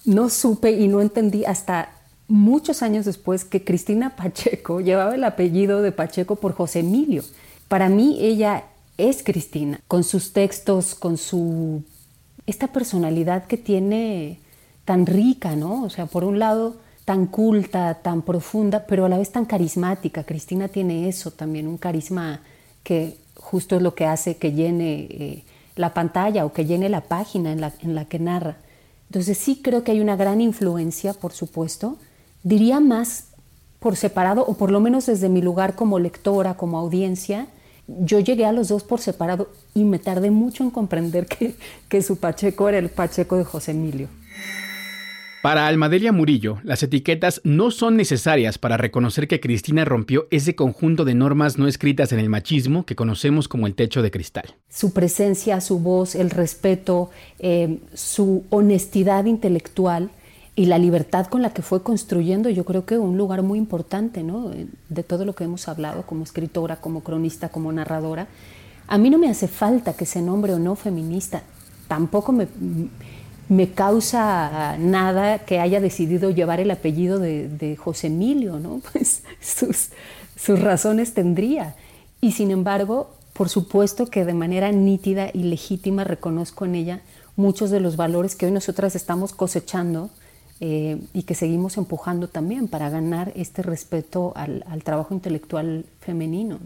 no 0.05 0.29
supe 0.29 0.73
y 0.73 0.88
no 0.88 1.01
entendí 1.01 1.45
hasta 1.45 1.91
muchos 2.29 2.83
años 2.83 3.05
después 3.05 3.45
que 3.45 3.65
Cristina 3.65 4.17
Pacheco 4.17 4.81
llevaba 4.81 5.15
el 5.15 5.25
apellido 5.25 5.83
de 5.83 5.93
Pacheco 5.93 6.37
por 6.37 6.55
José 6.55 6.81
Emilio. 6.81 7.23
Para 7.69 7.88
mí 7.88 8.19
ella 8.21 8.65
es 8.99 9.23
Cristina, 9.23 9.81
con 9.88 10.05
sus 10.05 10.33
textos, 10.33 10.95
con 10.95 11.17
su 11.17 11.83
esta 12.47 12.69
personalidad 12.69 13.47
que 13.47 13.57
tiene 13.57 14.38
tan 14.85 15.07
rica, 15.07 15.55
¿no? 15.55 15.85
O 15.85 15.91
sea, 15.91 16.07
por 16.07 16.25
un 16.25 16.38
lado 16.38 16.77
tan 17.05 17.27
culta, 17.27 17.95
tan 18.03 18.23
profunda, 18.23 18.87
pero 18.87 19.05
a 19.05 19.09
la 19.09 19.19
vez 19.19 19.31
tan 19.31 19.45
carismática. 19.45 20.25
Cristina 20.25 20.69
tiene 20.69 21.09
eso 21.09 21.31
también, 21.31 21.69
un 21.69 21.79
carisma 21.79 22.41
que 22.83 23.17
justo 23.37 23.77
es 23.77 23.83
lo 23.83 23.95
que 23.95 24.07
hace 24.07 24.37
que 24.37 24.53
llene 24.53 25.07
eh, 25.11 25.45
la 25.77 25.95
pantalla 25.95 26.45
o 26.45 26.53
que 26.53 26.65
llene 26.65 26.88
la 26.88 27.03
página 27.03 27.53
en 27.53 27.61
la, 27.61 27.73
en 27.81 27.95
la 27.95 28.05
que 28.05 28.19
narra. 28.19 28.57
Entonces 29.12 29.37
sí 29.37 29.61
creo 29.62 29.85
que 29.85 29.92
hay 29.92 30.01
una 30.01 30.16
gran 30.16 30.40
influencia, 30.40 31.12
por 31.12 31.33
supuesto. 31.33 31.98
Diría 32.44 32.81
más 32.81 33.25
por 33.79 33.94
separado, 33.94 34.42
o 34.46 34.55
por 34.55 34.70
lo 34.70 34.81
menos 34.81 35.05
desde 35.05 35.29
mi 35.29 35.42
lugar 35.42 35.75
como 35.75 35.98
lectora, 35.98 36.55
como 36.55 36.79
audiencia, 36.79 37.46
yo 37.87 38.20
llegué 38.20 38.46
a 38.46 38.53
los 38.53 38.68
dos 38.68 38.85
por 38.85 39.03
separado 39.03 39.51
y 39.75 39.85
me 39.85 39.98
tardé 39.98 40.31
mucho 40.31 40.64
en 40.64 40.70
comprender 40.70 41.27
que, 41.33 41.55
que 41.90 42.01
su 42.01 42.16
Pacheco 42.16 42.70
era 42.70 42.79
el 42.79 42.88
Pacheco 42.88 43.37
de 43.37 43.44
José 43.44 43.72
Emilio. 43.72 44.09
Para 45.42 45.66
Almadelia 45.66 46.12
Murillo, 46.12 46.61
las 46.62 46.85
etiquetas 46.85 47.40
no 47.42 47.72
son 47.72 47.96
necesarias 47.96 48.59
para 48.59 48.76
reconocer 48.76 49.26
que 49.26 49.40
Cristina 49.40 49.85
rompió 49.85 50.28
ese 50.31 50.55
conjunto 50.55 51.05
de 51.05 51.16
normas 51.16 51.59
no 51.59 51.66
escritas 51.66 52.12
en 52.12 52.20
el 52.20 52.28
machismo 52.28 52.87
que 52.87 52.94
conocemos 52.94 53.48
como 53.48 53.66
el 53.66 53.74
techo 53.74 54.02
de 54.02 54.12
cristal. 54.12 54.55
Su 54.68 54.92
presencia, 54.92 55.61
su 55.61 55.81
voz, 55.81 56.14
el 56.14 56.31
respeto, 56.31 57.11
eh, 57.40 57.81
su 57.92 58.44
honestidad 58.50 59.24
intelectual 59.24 60.11
y 60.55 60.66
la 60.66 60.78
libertad 60.78 61.26
con 61.26 61.42
la 61.42 61.52
que 61.52 61.62
fue 61.62 61.83
construyendo, 61.83 62.48
yo 62.48 62.64
creo 62.64 62.87
que 62.87 62.96
un 62.96 63.18
lugar 63.18 63.42
muy 63.42 63.59
importante, 63.59 64.22
¿no? 64.22 64.52
De 64.90 65.02
todo 65.02 65.24
lo 65.24 65.35
que 65.35 65.42
hemos 65.42 65.66
hablado 65.66 66.02
como 66.02 66.22
escritora, 66.22 66.76
como 66.76 67.02
cronista, 67.02 67.48
como 67.48 67.72
narradora. 67.72 68.28
A 68.87 68.96
mí 68.96 69.11
no 69.11 69.18
me 69.18 69.28
hace 69.28 69.48
falta 69.48 69.94
que 69.94 70.07
se 70.07 70.22
nombre 70.22 70.55
o 70.55 70.61
no 70.61 70.76
feminista, 70.76 71.42
tampoco 71.88 72.31
me, 72.31 72.46
me 73.48 73.70
causa 73.70 74.76
nada 74.78 75.40
que 75.40 75.61
haya 75.61 75.81
decidido 75.81 76.31
llevar 76.31 76.61
el 76.61 76.70
apellido 76.70 77.18
de, 77.18 77.76
José 77.78 78.09
Emilio, 78.09 78.59
¿no? 78.59 78.81
Pues 78.92 79.22
sus, 79.40 79.90
sus 80.37 80.61
razones 80.61 81.14
tendría. 81.14 81.74
Y 82.20 82.33
sin 82.33 82.50
embargo, 82.50 83.11
por 83.33 83.48
supuesto 83.48 84.07
que 84.07 84.24
de 84.24 84.35
manera 84.35 84.70
nítida 84.72 85.31
y 85.33 85.44
legítima 85.44 86.05
reconozco 86.05 86.64
en 86.64 86.74
ella 86.74 87.00
muchos 87.37 87.70
de 87.70 87.81
los 87.81 87.96
valores 87.96 88.37
que 88.37 88.46
hoy 88.46 88.52
nosotras 88.52 88.94
estamos 88.94 89.33
cosechando 89.33 90.11
eh, 90.61 90.98
y 91.12 91.24
que 91.24 91.35
seguimos 91.35 91.76
empujando 91.76 92.28
también 92.28 92.68
para 92.68 92.88
ganar 92.90 93.33
este 93.35 93.62
respeto 93.62 94.33
al, 94.37 94.62
trabajo 94.85 95.14
intelectual 95.14 95.87
femenino. 96.00 96.61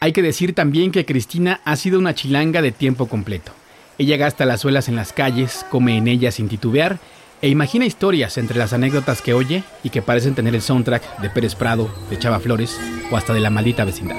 Hay 0.00 0.12
que 0.12 0.22
decir 0.22 0.54
también 0.54 0.90
que 0.90 1.04
Cristina 1.04 1.60
ha 1.64 1.76
sido 1.76 1.98
una 1.98 2.14
chilanga 2.14 2.62
de 2.62 2.72
tiempo 2.72 3.08
completo. 3.08 3.52
Ella 3.96 4.16
gasta 4.16 4.44
las 4.44 4.60
suelas 4.60 4.88
en 4.88 4.96
las 4.96 5.12
calles, 5.12 5.64
come 5.70 5.96
en 5.96 6.08
ellas 6.08 6.34
sin 6.34 6.48
titubear 6.48 6.98
e 7.40 7.48
imagina 7.48 7.84
historias 7.84 8.38
entre 8.38 8.58
las 8.58 8.72
anécdotas 8.72 9.22
que 9.22 9.34
oye 9.34 9.62
y 9.82 9.90
que 9.90 10.02
parecen 10.02 10.34
tener 10.34 10.54
el 10.54 10.62
soundtrack 10.62 11.20
de 11.20 11.30
Pérez 11.30 11.54
Prado, 11.54 11.88
de 12.10 12.18
Chava 12.18 12.40
Flores 12.40 12.80
o 13.10 13.16
hasta 13.16 13.34
de 13.34 13.40
la 13.40 13.50
maldita 13.50 13.84
vecindad. 13.84 14.16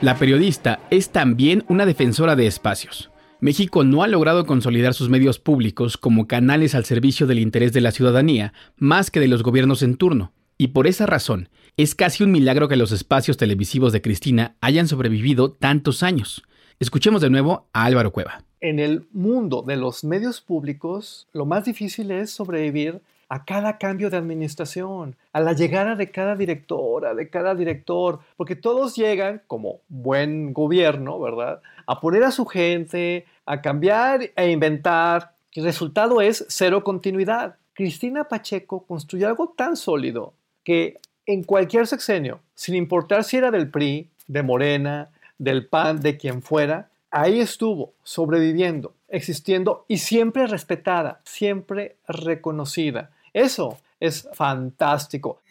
La 0.00 0.14
periodista 0.14 0.78
es 0.90 1.10
también 1.10 1.64
una 1.66 1.84
defensora 1.84 2.36
de 2.36 2.46
espacios. 2.46 3.10
México 3.40 3.84
no 3.84 4.02
ha 4.02 4.08
logrado 4.08 4.46
consolidar 4.46 4.94
sus 4.94 5.08
medios 5.08 5.38
públicos 5.38 5.96
como 5.96 6.26
canales 6.26 6.74
al 6.74 6.84
servicio 6.84 7.28
del 7.28 7.38
interés 7.38 7.72
de 7.72 7.80
la 7.80 7.92
ciudadanía, 7.92 8.52
más 8.76 9.12
que 9.12 9.20
de 9.20 9.28
los 9.28 9.44
gobiernos 9.44 9.84
en 9.84 9.96
turno. 9.96 10.32
Y 10.56 10.68
por 10.68 10.88
esa 10.88 11.06
razón, 11.06 11.48
es 11.76 11.94
casi 11.94 12.24
un 12.24 12.32
milagro 12.32 12.66
que 12.66 12.74
los 12.74 12.90
espacios 12.90 13.36
televisivos 13.36 13.92
de 13.92 14.02
Cristina 14.02 14.56
hayan 14.60 14.88
sobrevivido 14.88 15.52
tantos 15.52 16.02
años. 16.02 16.42
Escuchemos 16.80 17.20
de 17.20 17.30
nuevo 17.30 17.68
a 17.72 17.84
Álvaro 17.84 18.10
Cueva. 18.10 18.42
En 18.60 18.80
el 18.80 19.06
mundo 19.12 19.62
de 19.64 19.76
los 19.76 20.02
medios 20.02 20.40
públicos, 20.40 21.28
lo 21.32 21.46
más 21.46 21.64
difícil 21.64 22.10
es 22.10 22.30
sobrevivir 22.30 23.02
a 23.28 23.44
cada 23.44 23.78
cambio 23.78 24.10
de 24.10 24.16
administración, 24.16 25.16
a 25.32 25.40
la 25.40 25.52
llegada 25.52 25.96
de 25.96 26.10
cada 26.10 26.34
directora, 26.34 27.14
de 27.14 27.28
cada 27.28 27.54
director, 27.54 28.20
porque 28.36 28.56
todos 28.56 28.96
llegan 28.96 29.42
como 29.46 29.80
buen 29.88 30.52
gobierno, 30.52 31.20
¿verdad? 31.20 31.60
A 31.86 32.00
poner 32.00 32.24
a 32.24 32.30
su 32.30 32.46
gente, 32.46 33.26
a 33.44 33.60
cambiar 33.60 34.30
e 34.34 34.50
inventar. 34.50 35.32
El 35.52 35.64
resultado 35.64 36.20
es 36.20 36.44
cero 36.48 36.82
continuidad. 36.82 37.56
Cristina 37.74 38.24
Pacheco 38.24 38.84
construyó 38.84 39.28
algo 39.28 39.54
tan 39.56 39.76
sólido 39.76 40.32
que 40.64 40.98
en 41.26 41.44
cualquier 41.44 41.86
sexenio, 41.86 42.40
sin 42.54 42.74
importar 42.74 43.24
si 43.24 43.36
era 43.36 43.50
del 43.50 43.70
PRI, 43.70 44.08
de 44.26 44.42
Morena, 44.42 45.10
del 45.38 45.66
PAN, 45.66 46.00
de 46.00 46.16
quien 46.16 46.42
fuera, 46.42 46.88
ahí 47.10 47.40
estuvo, 47.40 47.92
sobreviviendo, 48.02 48.94
existiendo 49.08 49.84
y 49.88 49.98
siempre 49.98 50.46
respetada, 50.46 51.20
siempre 51.24 51.96
reconocida. 52.06 53.10
Eso 53.32 53.78
es 54.00 54.28
fantástico. 54.32 55.42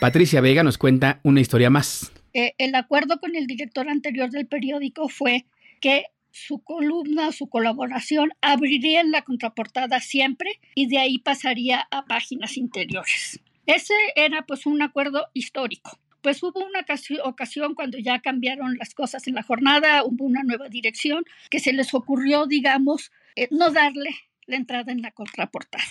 Patricia 0.00 0.40
Vega 0.40 0.62
nos 0.62 0.78
cuenta 0.78 1.20
una 1.22 1.40
historia 1.40 1.70
más. 1.70 2.12
Eh, 2.34 2.54
el 2.58 2.74
acuerdo 2.74 3.20
con 3.20 3.36
el 3.36 3.46
director 3.46 3.88
anterior 3.88 4.30
del 4.30 4.46
periódico 4.46 5.08
fue 5.08 5.46
que 5.80 6.06
su 6.30 6.58
columna, 6.64 7.30
su 7.30 7.48
colaboración 7.48 8.32
abriría 8.40 9.00
en 9.00 9.12
la 9.12 9.22
contraportada 9.22 10.00
siempre 10.00 10.50
y 10.74 10.88
de 10.88 10.98
ahí 10.98 11.18
pasaría 11.18 11.86
a 11.92 12.06
páginas 12.06 12.56
interiores. 12.56 13.40
Ese 13.66 13.94
era 14.16 14.42
pues 14.42 14.66
un 14.66 14.82
acuerdo 14.82 15.26
histórico. 15.32 15.98
Pues 16.22 16.42
hubo 16.42 16.64
una 16.64 16.84
ocasión 17.24 17.74
cuando 17.74 17.98
ya 17.98 18.18
cambiaron 18.20 18.76
las 18.78 18.94
cosas 18.94 19.28
en 19.28 19.34
la 19.34 19.42
jornada, 19.42 20.02
hubo 20.04 20.24
una 20.24 20.42
nueva 20.42 20.68
dirección, 20.68 21.24
que 21.50 21.60
se 21.60 21.72
les 21.72 21.94
ocurrió, 21.94 22.46
digamos, 22.46 23.12
eh, 23.36 23.46
no 23.50 23.70
darle 23.70 24.10
la 24.46 24.56
entrada 24.56 24.90
en 24.90 25.02
la 25.02 25.12
contraportada, 25.12 25.84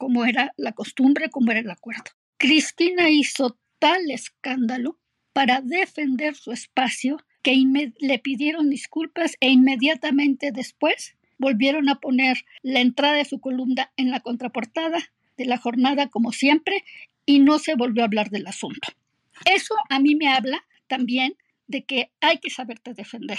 como 0.00 0.24
era 0.24 0.54
la 0.56 0.72
costumbre, 0.72 1.28
como 1.28 1.50
era 1.50 1.60
el 1.60 1.70
acuerdo. 1.70 2.10
Cristina 2.38 3.10
hizo 3.10 3.58
tal 3.78 4.10
escándalo 4.10 4.98
para 5.34 5.60
defender 5.60 6.34
su 6.34 6.52
espacio 6.52 7.18
que 7.42 7.54
le 7.98 8.18
pidieron 8.18 8.70
disculpas 8.70 9.36
e 9.40 9.50
inmediatamente 9.50 10.52
después 10.52 11.16
volvieron 11.36 11.90
a 11.90 12.00
poner 12.00 12.46
la 12.62 12.80
entrada 12.80 13.16
de 13.16 13.26
su 13.26 13.40
columna 13.40 13.92
en 13.98 14.10
la 14.10 14.20
contraportada 14.20 14.98
de 15.36 15.44
la 15.44 15.58
jornada 15.58 16.08
como 16.08 16.32
siempre 16.32 16.82
y 17.26 17.40
no 17.40 17.58
se 17.58 17.74
volvió 17.74 18.02
a 18.02 18.06
hablar 18.06 18.30
del 18.30 18.46
asunto. 18.46 18.88
Eso 19.44 19.74
a 19.90 20.00
mí 20.00 20.14
me 20.14 20.28
habla 20.28 20.64
también 20.86 21.34
de 21.66 21.84
que 21.84 22.10
hay 22.22 22.38
que 22.38 22.48
saberte 22.48 22.94
defender 22.94 23.38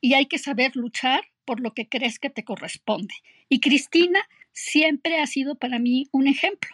y 0.00 0.14
hay 0.14 0.24
que 0.24 0.38
saber 0.38 0.74
luchar 0.74 1.20
por 1.44 1.60
lo 1.60 1.74
que 1.74 1.86
crees 1.86 2.18
que 2.18 2.30
te 2.30 2.44
corresponde. 2.44 3.14
Y 3.50 3.60
Cristina 3.60 4.20
siempre 4.58 5.20
ha 5.20 5.26
sido 5.26 5.54
para 5.54 5.78
mí 5.78 6.08
un 6.12 6.26
ejemplo. 6.26 6.70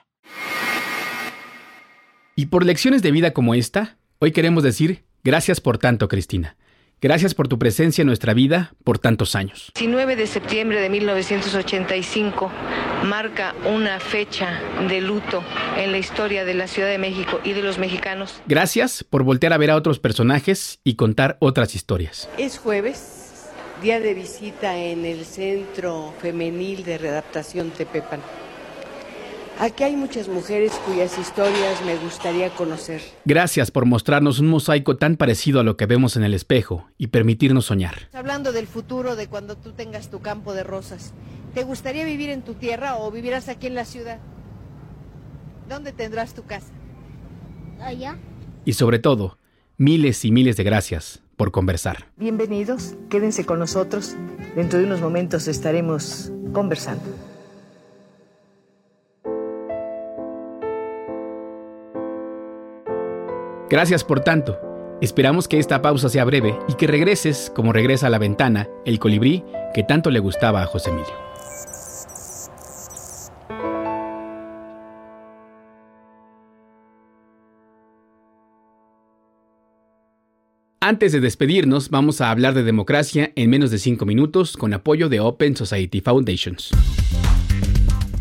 Y 2.37 2.47
por 2.47 2.65
lecciones 2.65 3.03
de 3.03 3.13
vida 3.13 3.33
como 3.33 3.55
esta, 3.55 3.97
hoy 4.19 4.33
queremos 4.33 4.63
decir 4.63 5.05
gracias 5.23 5.61
por 5.61 5.79
tanto, 5.79 6.09
Cristina. 6.09 6.57
Gracias 7.01 7.35
por 7.35 7.49
tu 7.49 7.59
presencia 7.59 8.01
en 8.01 8.07
nuestra 8.07 8.33
vida 8.33 8.73
por 8.83 8.99
tantos 8.99 9.35
años. 9.35 9.71
19 9.75 10.17
de 10.17 10.27
septiembre 10.27 10.81
de 10.81 10.89
1985 10.89 12.51
marca 13.05 13.55
una 13.67 14.01
fecha 14.01 14.59
de 14.89 15.03
luto 15.03 15.45
en 15.77 15.93
la 15.93 15.99
historia 15.99 16.47
de 16.47 16.55
la 16.55 16.67
Ciudad 16.67 16.89
de 16.89 16.97
México 16.97 17.41
y 17.45 17.53
de 17.53 17.63
los 17.63 17.79
mexicanos. 17.79 18.41
Gracias 18.47 19.05
por 19.05 19.23
voltear 19.23 19.53
a 19.53 19.59
ver 19.59 19.71
a 19.71 19.77
otros 19.77 19.99
personajes 19.99 20.81
y 20.83 20.95
contar 20.95 21.37
otras 21.41 21.75
historias. 21.75 22.31
Es 22.39 22.57
jueves, 22.57 23.24
día 23.83 24.01
de 24.01 24.15
visita 24.15 24.79
en 24.79 25.05
el 25.05 25.25
Centro 25.25 26.13
Femenil 26.21 26.85
de 26.85 26.99
Readaptación 26.99 27.71
Tepepan. 27.71 28.21
Aquí 29.59 29.85
hay 29.85 29.95
muchas 29.95 30.29
mujeres 30.29 30.73
cuyas 30.87 31.17
historias 31.19 31.85
me 31.85 31.97
gustaría 31.97 32.51
conocer. 32.51 33.01
Gracias 33.25 33.71
por 33.71 33.87
mostrarnos 33.87 34.41
un 34.41 34.49
mosaico 34.49 34.97
tan 34.97 35.17
parecido 35.17 35.61
a 35.61 35.63
lo 35.63 35.77
que 35.77 35.87
vemos 35.87 36.17
en 36.17 36.25
el 36.25 36.35
espejo 36.35 36.89
y 36.99 37.09
permitirnos 37.09 37.67
soñar. 37.67 38.09
Hablando 38.13 38.53
del 38.53 38.67
futuro 38.67 39.17
de 39.17 39.29
cuando 39.29 39.57
tú 39.57 39.73
tengas 39.73 40.11
tu 40.11 40.21
campo 40.21 40.55
de 40.55 40.65
rosas, 40.65 41.13
¿te 41.55 41.63
gustaría 41.63 42.05
vivir 42.05 42.31
en 42.31 42.43
tu 42.43 42.55
tierra 42.55 42.97
o 42.99 43.11
vivirás 43.11 43.49
aquí 43.49 43.69
en 43.69 43.75
la 43.75 43.85
ciudad? 43.85 44.19
¿Dónde 45.69 45.93
tendrás 45.93 46.35
tu 46.35 46.45
casa? 46.45 46.73
Allá. 47.81 48.19
Y 48.65 48.73
sobre 48.73 48.99
todo, 48.99 49.39
miles 49.77 50.25
y 50.25 50.33
miles 50.33 50.57
de 50.57 50.65
gracias 50.65 51.24
por 51.37 51.51
conversar. 51.51 52.07
Bienvenidos, 52.17 52.95
quédense 53.11 53.45
con 53.45 53.59
nosotros. 53.59 54.17
Dentro 54.55 54.79
de 54.79 54.87
unos 54.87 55.01
momentos 55.01 55.49
estaremos 55.49 56.33
conversando. 56.53 57.05
Gracias 63.69 64.05
por 64.05 64.21
tanto. 64.21 64.59
Esperamos 65.01 65.49
que 65.49 65.59
esta 65.59 65.83
pausa 65.83 66.09
sea 66.09 66.25
breve 66.25 66.57
y 66.69 66.75
que 66.75 66.87
regreses 66.87 67.51
como 67.55 67.73
regresa 67.73 68.07
a 68.07 68.11
la 68.11 68.19
ventana 68.19 68.69
el 68.85 68.99
colibrí 68.99 69.45
que 69.75 69.83
tanto 69.83 70.11
le 70.11 70.21
gustaba 70.21 70.63
a 70.63 70.67
José 70.67 70.91
Emilio. 70.91 71.34
Antes 80.87 81.13
de 81.13 81.21
despedirnos, 81.21 81.89
vamos 81.89 82.21
a 82.21 82.31
hablar 82.31 82.53
de 82.53 82.63
democracia 82.63 83.33
en 83.37 83.49
menos 83.49 83.71
de 83.71 83.79
5 83.79 84.05
minutos 84.05 84.55
con 84.55 84.75
apoyo 84.75 85.09
de 85.09 85.19
Open 85.19 85.57
Society 85.57 86.03
Foundations. 86.03 86.73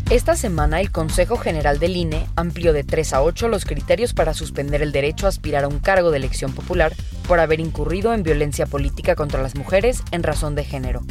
Esta 0.08 0.34
semana 0.34 0.80
el 0.80 0.90
Consejo 0.90 1.36
General 1.36 1.78
del 1.78 1.94
INE 1.94 2.26
amplió 2.36 2.72
de 2.72 2.82
3 2.82 3.12
a 3.12 3.22
8 3.22 3.48
los 3.48 3.66
criterios 3.66 4.14
para 4.14 4.32
suspender 4.32 4.80
el 4.80 4.92
derecho 4.92 5.26
a 5.26 5.28
aspirar 5.28 5.64
a 5.64 5.68
un 5.68 5.78
cargo 5.78 6.10
de 6.10 6.16
elección 6.16 6.54
popular 6.54 6.94
por 7.28 7.38
haber 7.38 7.60
incurrido 7.60 8.14
en 8.14 8.22
violencia 8.22 8.64
política 8.64 9.14
contra 9.14 9.42
las 9.42 9.56
mujeres 9.56 10.02
en 10.10 10.22
razón 10.22 10.54
de 10.54 10.64
género. 10.64 11.02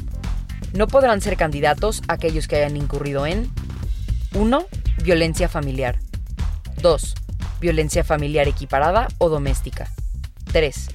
No 0.74 0.88
podrán 0.88 1.22
ser 1.22 1.38
candidatos 1.38 2.02
aquellos 2.08 2.48
que 2.48 2.56
hayan 2.56 2.78
incurrido 2.78 3.28
en 3.28 3.48
1. 4.34 4.66
Violencia 5.04 5.48
familiar. 5.48 6.00
2. 6.82 7.14
Violencia 7.62 8.04
familiar 8.04 8.48
equiparada 8.48 9.08
o 9.20 9.30
doméstica. 9.30 9.88
3. 10.52 10.88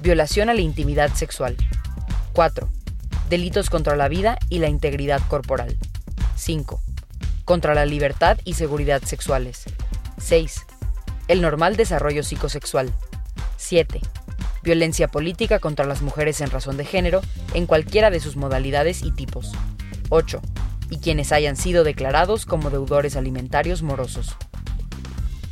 Violación 0.00 0.50
a 0.50 0.54
la 0.54 0.60
intimidad 0.60 1.12
sexual. 1.14 1.56
4. 2.32 2.68
Delitos 3.28 3.70
contra 3.70 3.96
la 3.96 4.08
vida 4.08 4.38
y 4.48 4.58
la 4.58 4.68
integridad 4.68 5.20
corporal. 5.28 5.76
5 6.36 6.80
contra 7.46 7.76
la 7.76 7.86
libertad 7.86 8.38
y 8.44 8.54
seguridad 8.54 9.02
sexuales. 9.02 9.64
6. 10.18 10.66
El 11.28 11.40
normal 11.40 11.76
desarrollo 11.76 12.24
psicosexual. 12.24 12.92
7. 13.56 14.00
Violencia 14.64 15.06
política 15.06 15.60
contra 15.60 15.86
las 15.86 16.02
mujeres 16.02 16.40
en 16.40 16.50
razón 16.50 16.76
de 16.76 16.84
género 16.84 17.22
en 17.54 17.66
cualquiera 17.66 18.10
de 18.10 18.18
sus 18.18 18.36
modalidades 18.36 19.02
y 19.02 19.12
tipos. 19.12 19.52
8. 20.10 20.42
Y 20.90 20.98
quienes 20.98 21.30
hayan 21.30 21.56
sido 21.56 21.84
declarados 21.84 22.46
como 22.46 22.68
deudores 22.68 23.16
alimentarios 23.16 23.82
morosos. 23.82 24.36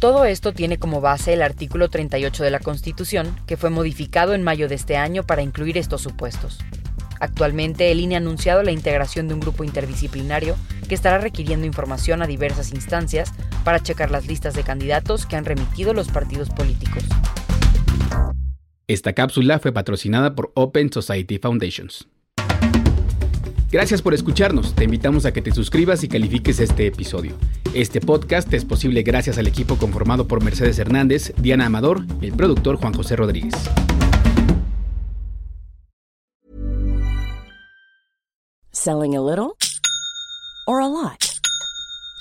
Todo 0.04 0.26
esto 0.26 0.52
tiene 0.52 0.78
como 0.78 1.00
base 1.00 1.32
el 1.32 1.40
artículo 1.40 1.88
38 1.88 2.44
de 2.44 2.50
la 2.50 2.58
Constitución, 2.58 3.34
que 3.46 3.56
fue 3.56 3.70
modificado 3.70 4.34
en 4.34 4.42
mayo 4.42 4.68
de 4.68 4.74
este 4.74 4.98
año 4.98 5.24
para 5.24 5.40
incluir 5.40 5.78
estos 5.78 6.02
supuestos. 6.02 6.58
Actualmente, 7.20 7.90
el 7.90 8.00
INE 8.00 8.16
ha 8.16 8.18
anunciado 8.18 8.62
la 8.62 8.70
integración 8.70 9.28
de 9.28 9.32
un 9.32 9.40
grupo 9.40 9.64
interdisciplinario 9.64 10.56
que 10.90 10.94
estará 10.94 11.16
requiriendo 11.16 11.64
información 11.64 12.20
a 12.20 12.26
diversas 12.26 12.72
instancias 12.72 13.32
para 13.64 13.82
checar 13.82 14.10
las 14.10 14.26
listas 14.26 14.52
de 14.52 14.62
candidatos 14.62 15.24
que 15.24 15.36
han 15.36 15.46
remitido 15.46 15.94
los 15.94 16.08
partidos 16.08 16.50
políticos. 16.50 17.02
Esta 18.86 19.14
cápsula 19.14 19.58
fue 19.58 19.72
patrocinada 19.72 20.34
por 20.34 20.52
Open 20.52 20.92
Society 20.92 21.38
Foundations. 21.38 22.06
Gracias 23.70 24.02
por 24.02 24.12
escucharnos. 24.12 24.74
Te 24.74 24.84
invitamos 24.84 25.24
a 25.24 25.32
que 25.32 25.40
te 25.40 25.50
suscribas 25.50 26.04
y 26.04 26.08
califiques 26.08 26.60
este 26.60 26.88
episodio. 26.88 27.38
Este 27.74 28.00
podcast 28.00 28.54
es 28.54 28.64
posible 28.64 29.02
gracias 29.02 29.36
al 29.36 29.48
equipo 29.48 29.76
conformado 29.76 30.28
por 30.28 30.40
Mercedes 30.44 30.78
Hernández, 30.78 31.34
Diana 31.38 31.66
Amador 31.66 32.04
y 32.20 32.26
el 32.26 32.32
productor 32.32 32.76
Juan 32.76 32.94
José 32.94 33.16
Rodríguez. 33.16 33.52
Selling 38.70 39.16
a 39.16 39.20
little 39.20 39.56
or 40.68 40.80
a 40.80 40.86
lot? 40.86 41.33